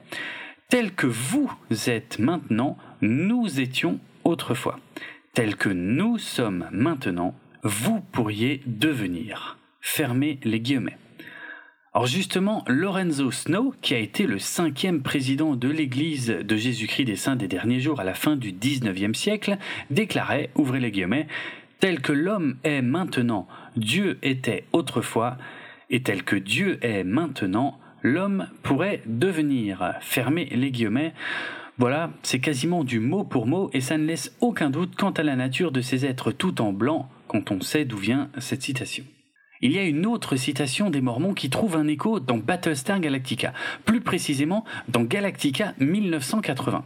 Tel 0.71 0.93
que 0.93 1.05
vous 1.05 1.51
êtes 1.87 2.17
maintenant, 2.17 2.77
nous 3.01 3.59
étions 3.59 3.99
autrefois. 4.23 4.79
Tel 5.33 5.57
que 5.57 5.67
nous 5.67 6.17
sommes 6.17 6.69
maintenant, 6.71 7.35
vous 7.61 7.99
pourriez 7.99 8.61
devenir. 8.65 9.57
Fermez 9.81 10.39
les 10.45 10.61
guillemets. 10.61 10.97
Or 11.91 12.07
justement, 12.07 12.63
Lorenzo 12.67 13.31
Snow, 13.31 13.75
qui 13.81 13.95
a 13.95 13.97
été 13.97 14.25
le 14.25 14.39
cinquième 14.39 15.01
président 15.01 15.57
de 15.57 15.67
l'Église 15.67 16.27
de 16.27 16.55
Jésus-Christ 16.55 17.03
des 17.03 17.17
Saints 17.17 17.35
des 17.35 17.49
derniers 17.49 17.81
jours 17.81 17.99
à 17.99 18.05
la 18.05 18.13
fin 18.13 18.37
du 18.37 18.53
XIXe 18.53 19.19
siècle, 19.19 19.57
déclarait, 19.89 20.51
ouvrez 20.55 20.79
les 20.79 20.91
guillemets, 20.91 21.27
tel 21.81 21.99
que 21.99 22.13
l'homme 22.13 22.55
est 22.63 22.81
maintenant, 22.81 23.45
Dieu 23.75 24.19
était 24.21 24.63
autrefois, 24.71 25.35
et 25.89 26.01
tel 26.01 26.23
que 26.23 26.37
Dieu 26.37 26.79
est 26.81 27.03
maintenant, 27.03 27.77
l'homme 28.03 28.47
pourrait 28.63 29.01
devenir. 29.05 29.95
Fermez 30.01 30.45
les 30.45 30.71
guillemets. 30.71 31.13
Voilà, 31.77 32.11
c'est 32.21 32.39
quasiment 32.39 32.83
du 32.83 32.99
mot 32.99 33.23
pour 33.23 33.47
mot 33.47 33.69
et 33.73 33.81
ça 33.81 33.97
ne 33.97 34.05
laisse 34.05 34.35
aucun 34.39 34.69
doute 34.69 34.95
quant 34.95 35.11
à 35.11 35.23
la 35.23 35.35
nature 35.35 35.71
de 35.71 35.81
ces 35.81 36.05
êtres 36.05 36.31
tout 36.31 36.61
en 36.61 36.73
blanc 36.73 37.09
quand 37.27 37.51
on 37.51 37.61
sait 37.61 37.85
d'où 37.85 37.97
vient 37.97 38.29
cette 38.39 38.61
citation. 38.61 39.03
Il 39.61 39.71
y 39.71 39.79
a 39.79 39.83
une 39.83 40.05
autre 40.05 40.35
citation 40.35 40.89
des 40.89 41.01
Mormons 41.01 41.33
qui 41.33 41.49
trouve 41.49 41.75
un 41.75 41.87
écho 41.87 42.19
dans 42.19 42.37
Battlestar 42.37 42.99
Galactica, 42.99 43.53
plus 43.85 44.01
précisément 44.01 44.65
dans 44.87 45.03
Galactica 45.03 45.73
1980. 45.79 46.83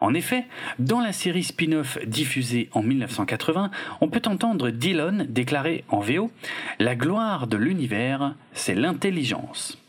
En 0.00 0.14
effet, 0.14 0.46
dans 0.78 1.00
la 1.00 1.12
série 1.12 1.44
spin-off 1.44 1.98
diffusée 2.06 2.68
en 2.72 2.82
1980, 2.82 3.70
on 4.00 4.08
peut 4.08 4.22
entendre 4.26 4.70
Dillon 4.70 5.26
déclarer 5.28 5.84
en 5.88 6.00
VO 6.00 6.30
La 6.78 6.96
gloire 6.96 7.46
de 7.46 7.56
l'univers, 7.56 8.34
c'est 8.54 8.74
l'intelligence. 8.74 9.79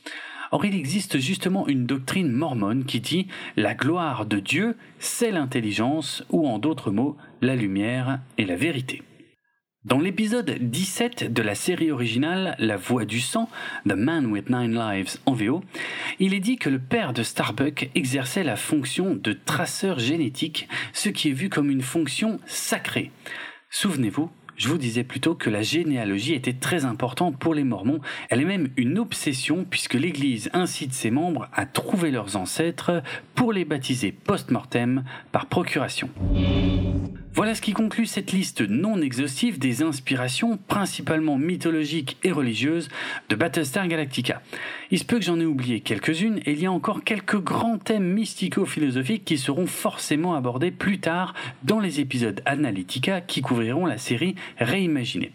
Or, 0.52 0.66
il 0.66 0.76
existe 0.76 1.18
justement 1.18 1.68
une 1.68 1.86
doctrine 1.86 2.30
mormone 2.30 2.84
qui 2.84 3.00
dit 3.00 3.28
la 3.56 3.74
gloire 3.74 4.26
de 4.26 4.40
Dieu, 4.40 4.76
c'est 5.00 5.32
l'intelligence, 5.32 6.26
ou 6.30 6.48
en 6.48 6.60
d'autres 6.60 6.92
mots, 6.92 7.16
la 7.42 7.56
lumière 7.56 8.20
et 8.38 8.46
la 8.46 8.58
vérité. 8.58 9.02
Dans 9.84 9.98
l'épisode 9.98 10.58
17 10.60 11.34
de 11.34 11.42
la 11.42 11.56
série 11.56 11.90
originale 11.90 12.56
La 12.60 12.78
Voix 12.78 13.06
du 13.06 13.20
Sang, 13.20 13.50
The 13.88 13.94
Man 13.94 14.28
with 14.28 14.50
Nine 14.50 14.76
Lives 14.76 15.18
en 15.26 15.34
VO, 15.34 15.64
il 16.20 16.36
est 16.36 16.40
dit 16.40 16.58
que 16.58 16.70
le 16.70 16.78
père 16.78 17.14
de 17.14 17.24
Starbuck 17.24 17.90
exerçait 17.96 18.44
la 18.44 18.58
fonction 18.58 19.16
de 19.16 19.34
traceur 19.34 19.98
génétique, 19.98 20.68
ce 20.94 21.10
qui 21.10 21.30
est 21.30 21.34
vu 21.34 21.50
comme 21.50 21.72
une 21.72 21.82
fonction 21.82 22.40
sacrée. 22.46 23.12
Souvenez-vous, 23.72 24.30
je 24.56 24.68
vous 24.68 24.78
disais 24.78 25.04
plutôt 25.04 25.36
que 25.36 25.50
la 25.50 25.62
généalogie 25.62 26.34
était 26.34 26.54
très 26.54 26.86
importante 26.86 27.38
pour 27.38 27.54
les 27.54 27.64
Mormons. 27.64 28.00
Elle 28.30 28.42
est 28.42 28.46
même 28.46 28.70
une 28.78 29.00
obsession 29.00 29.66
puisque 29.70 29.96
l'Église 29.96 30.50
incite 30.54 30.94
ses 30.94 31.12
membres 31.12 31.48
à 31.54 31.66
trouver 31.66 32.12
leurs 32.12 32.36
ancêtres 32.36 33.02
pour 33.36 33.54
les 33.54 33.66
baptiser 33.66 34.12
post-mortem 34.12 35.04
par 35.32 35.48
procuration. 35.48 36.10
Voilà 37.34 37.56
ce 37.56 37.62
qui 37.62 37.72
conclut 37.72 38.08
cette 38.08 38.34
liste 38.34 38.60
non 38.60 39.02
exhaustive 39.02 39.58
des 39.58 39.84
inspirations 39.84 40.58
principalement 40.68 41.38
mythologiques 41.38 42.18
et 42.24 42.32
religieuses 42.34 42.90
de 43.30 43.36
Battlestar 43.38 43.88
Galactica. 43.88 44.42
Il 44.92 45.00
se 45.00 45.06
peut 45.06 45.18
que 45.18 45.24
j'en 45.24 45.40
ai 45.40 45.46
oublié 45.46 45.80
quelques-unes 45.80 46.42
et 46.46 46.52
il 46.52 46.62
y 46.62 46.66
a 46.66 46.72
encore 46.72 47.06
quelques 47.06 47.42
grands 47.42 47.78
thèmes 47.78 48.12
mystico-philosophiques 48.12 49.24
qui 49.24 49.38
seront 49.38 49.66
forcément 49.66 50.36
abordés 50.36 50.72
plus 50.72 51.00
tard 51.00 51.34
dans 51.64 51.80
les 51.80 52.02
épisodes 52.02 52.42
Analytica 52.46 53.22
qui 53.22 53.42
couvriront 53.42 53.86
la 53.86 53.98
série 53.98 54.36
réimaginée. 54.58 55.32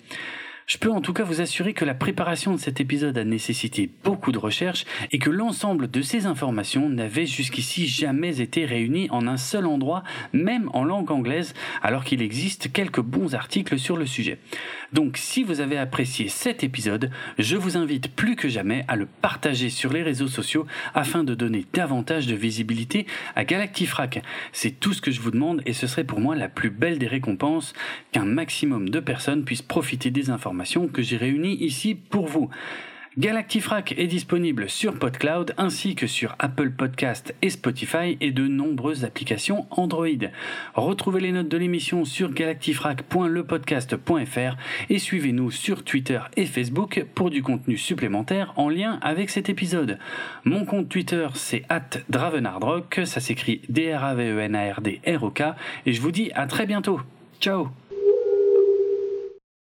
Je 0.66 0.78
peux 0.78 0.90
en 0.90 1.00
tout 1.00 1.12
cas 1.12 1.22
vous 1.22 1.40
assurer 1.40 1.74
que 1.74 1.84
la 1.84 1.94
préparation 1.94 2.52
de 2.52 2.58
cet 2.58 2.80
épisode 2.80 3.16
a 3.16 3.22
nécessité 3.22 3.88
beaucoup 4.02 4.32
de 4.32 4.38
recherches 4.38 4.84
et 5.12 5.20
que 5.20 5.30
l'ensemble 5.30 5.88
de 5.88 6.02
ces 6.02 6.26
informations 6.26 6.88
n'avait 6.88 7.24
jusqu'ici 7.24 7.86
jamais 7.86 8.40
été 8.40 8.64
réunies 8.64 9.06
en 9.10 9.28
un 9.28 9.36
seul 9.36 9.66
endroit, 9.66 10.02
même 10.32 10.68
en 10.72 10.82
langue 10.82 11.12
anglaise, 11.12 11.54
alors 11.82 12.02
qu'il 12.02 12.20
existe 12.20 12.72
quelques 12.72 13.00
bons 13.00 13.36
articles 13.36 13.78
sur 13.78 13.96
le 13.96 14.06
sujet. 14.06 14.38
Donc 14.92 15.18
si 15.18 15.44
vous 15.44 15.60
avez 15.60 15.78
apprécié 15.78 16.28
cet 16.28 16.64
épisode, 16.64 17.12
je 17.38 17.56
vous 17.56 17.76
invite 17.76 18.12
plus 18.12 18.34
que 18.34 18.48
jamais 18.48 18.84
à 18.88 18.96
le 18.96 19.06
partager 19.06 19.70
sur 19.70 19.92
les 19.92 20.02
réseaux 20.02 20.26
sociaux 20.26 20.66
afin 20.94 21.22
de 21.22 21.36
donner 21.36 21.64
davantage 21.74 22.26
de 22.26 22.34
visibilité 22.34 23.06
à 23.36 23.44
Galactifrac. 23.44 24.20
C'est 24.50 24.80
tout 24.80 24.94
ce 24.94 25.00
que 25.00 25.12
je 25.12 25.20
vous 25.20 25.30
demande 25.30 25.62
et 25.64 25.72
ce 25.72 25.86
serait 25.86 26.02
pour 26.02 26.18
moi 26.18 26.34
la 26.34 26.48
plus 26.48 26.70
belle 26.70 26.98
des 26.98 27.06
récompenses 27.06 27.72
qu'un 28.10 28.24
maximum 28.24 28.88
de 28.88 28.98
personnes 28.98 29.44
puissent 29.44 29.62
profiter 29.62 30.10
des 30.10 30.28
que 30.92 31.02
j'ai 31.02 31.16
réunies 31.16 31.62
ici 31.62 31.94
pour 31.94 32.26
vous. 32.26 32.50
Galactifrac 33.18 33.94
est 33.96 34.08
disponible 34.08 34.68
sur 34.68 34.98
PodCloud 34.98 35.54
ainsi 35.56 35.94
que 35.94 36.06
sur 36.06 36.36
Apple 36.38 36.70
Podcast 36.70 37.34
et 37.40 37.48
Spotify 37.48 38.18
et 38.20 38.30
de 38.30 38.46
nombreuses 38.46 39.06
applications 39.06 39.64
Android. 39.70 40.28
Retrouvez 40.74 41.20
les 41.20 41.32
notes 41.32 41.48
de 41.48 41.56
l'émission 41.56 42.04
sur 42.04 42.34
galactifrac.lepodcast.fr 42.34 44.56
et 44.90 44.98
suivez-nous 44.98 45.50
sur 45.50 45.82
Twitter 45.82 46.20
et 46.36 46.44
Facebook 46.44 47.06
pour 47.14 47.30
du 47.30 47.42
contenu 47.42 47.78
supplémentaire 47.78 48.52
en 48.56 48.68
lien 48.68 48.98
avec 49.00 49.30
cet 49.30 49.48
épisode. 49.48 49.98
Mon 50.44 50.66
compte 50.66 50.90
Twitter 50.90 51.26
c'est 51.32 51.62
@dravenardrock, 52.10 53.00
ça 53.06 53.20
s'écrit 53.20 53.62
D 53.70 53.96
R 53.96 54.04
A 54.04 54.14
V 54.14 54.32
E 54.32 54.40
N 54.40 54.54
A 54.54 54.74
R 54.74 54.82
D 54.82 55.00
R 55.06 55.22
O 55.22 55.30
K 55.30 55.54
et 55.86 55.94
je 55.94 56.02
vous 56.02 56.12
dis 56.12 56.30
à 56.34 56.46
très 56.46 56.66
bientôt. 56.66 57.00
Ciao 57.40 57.70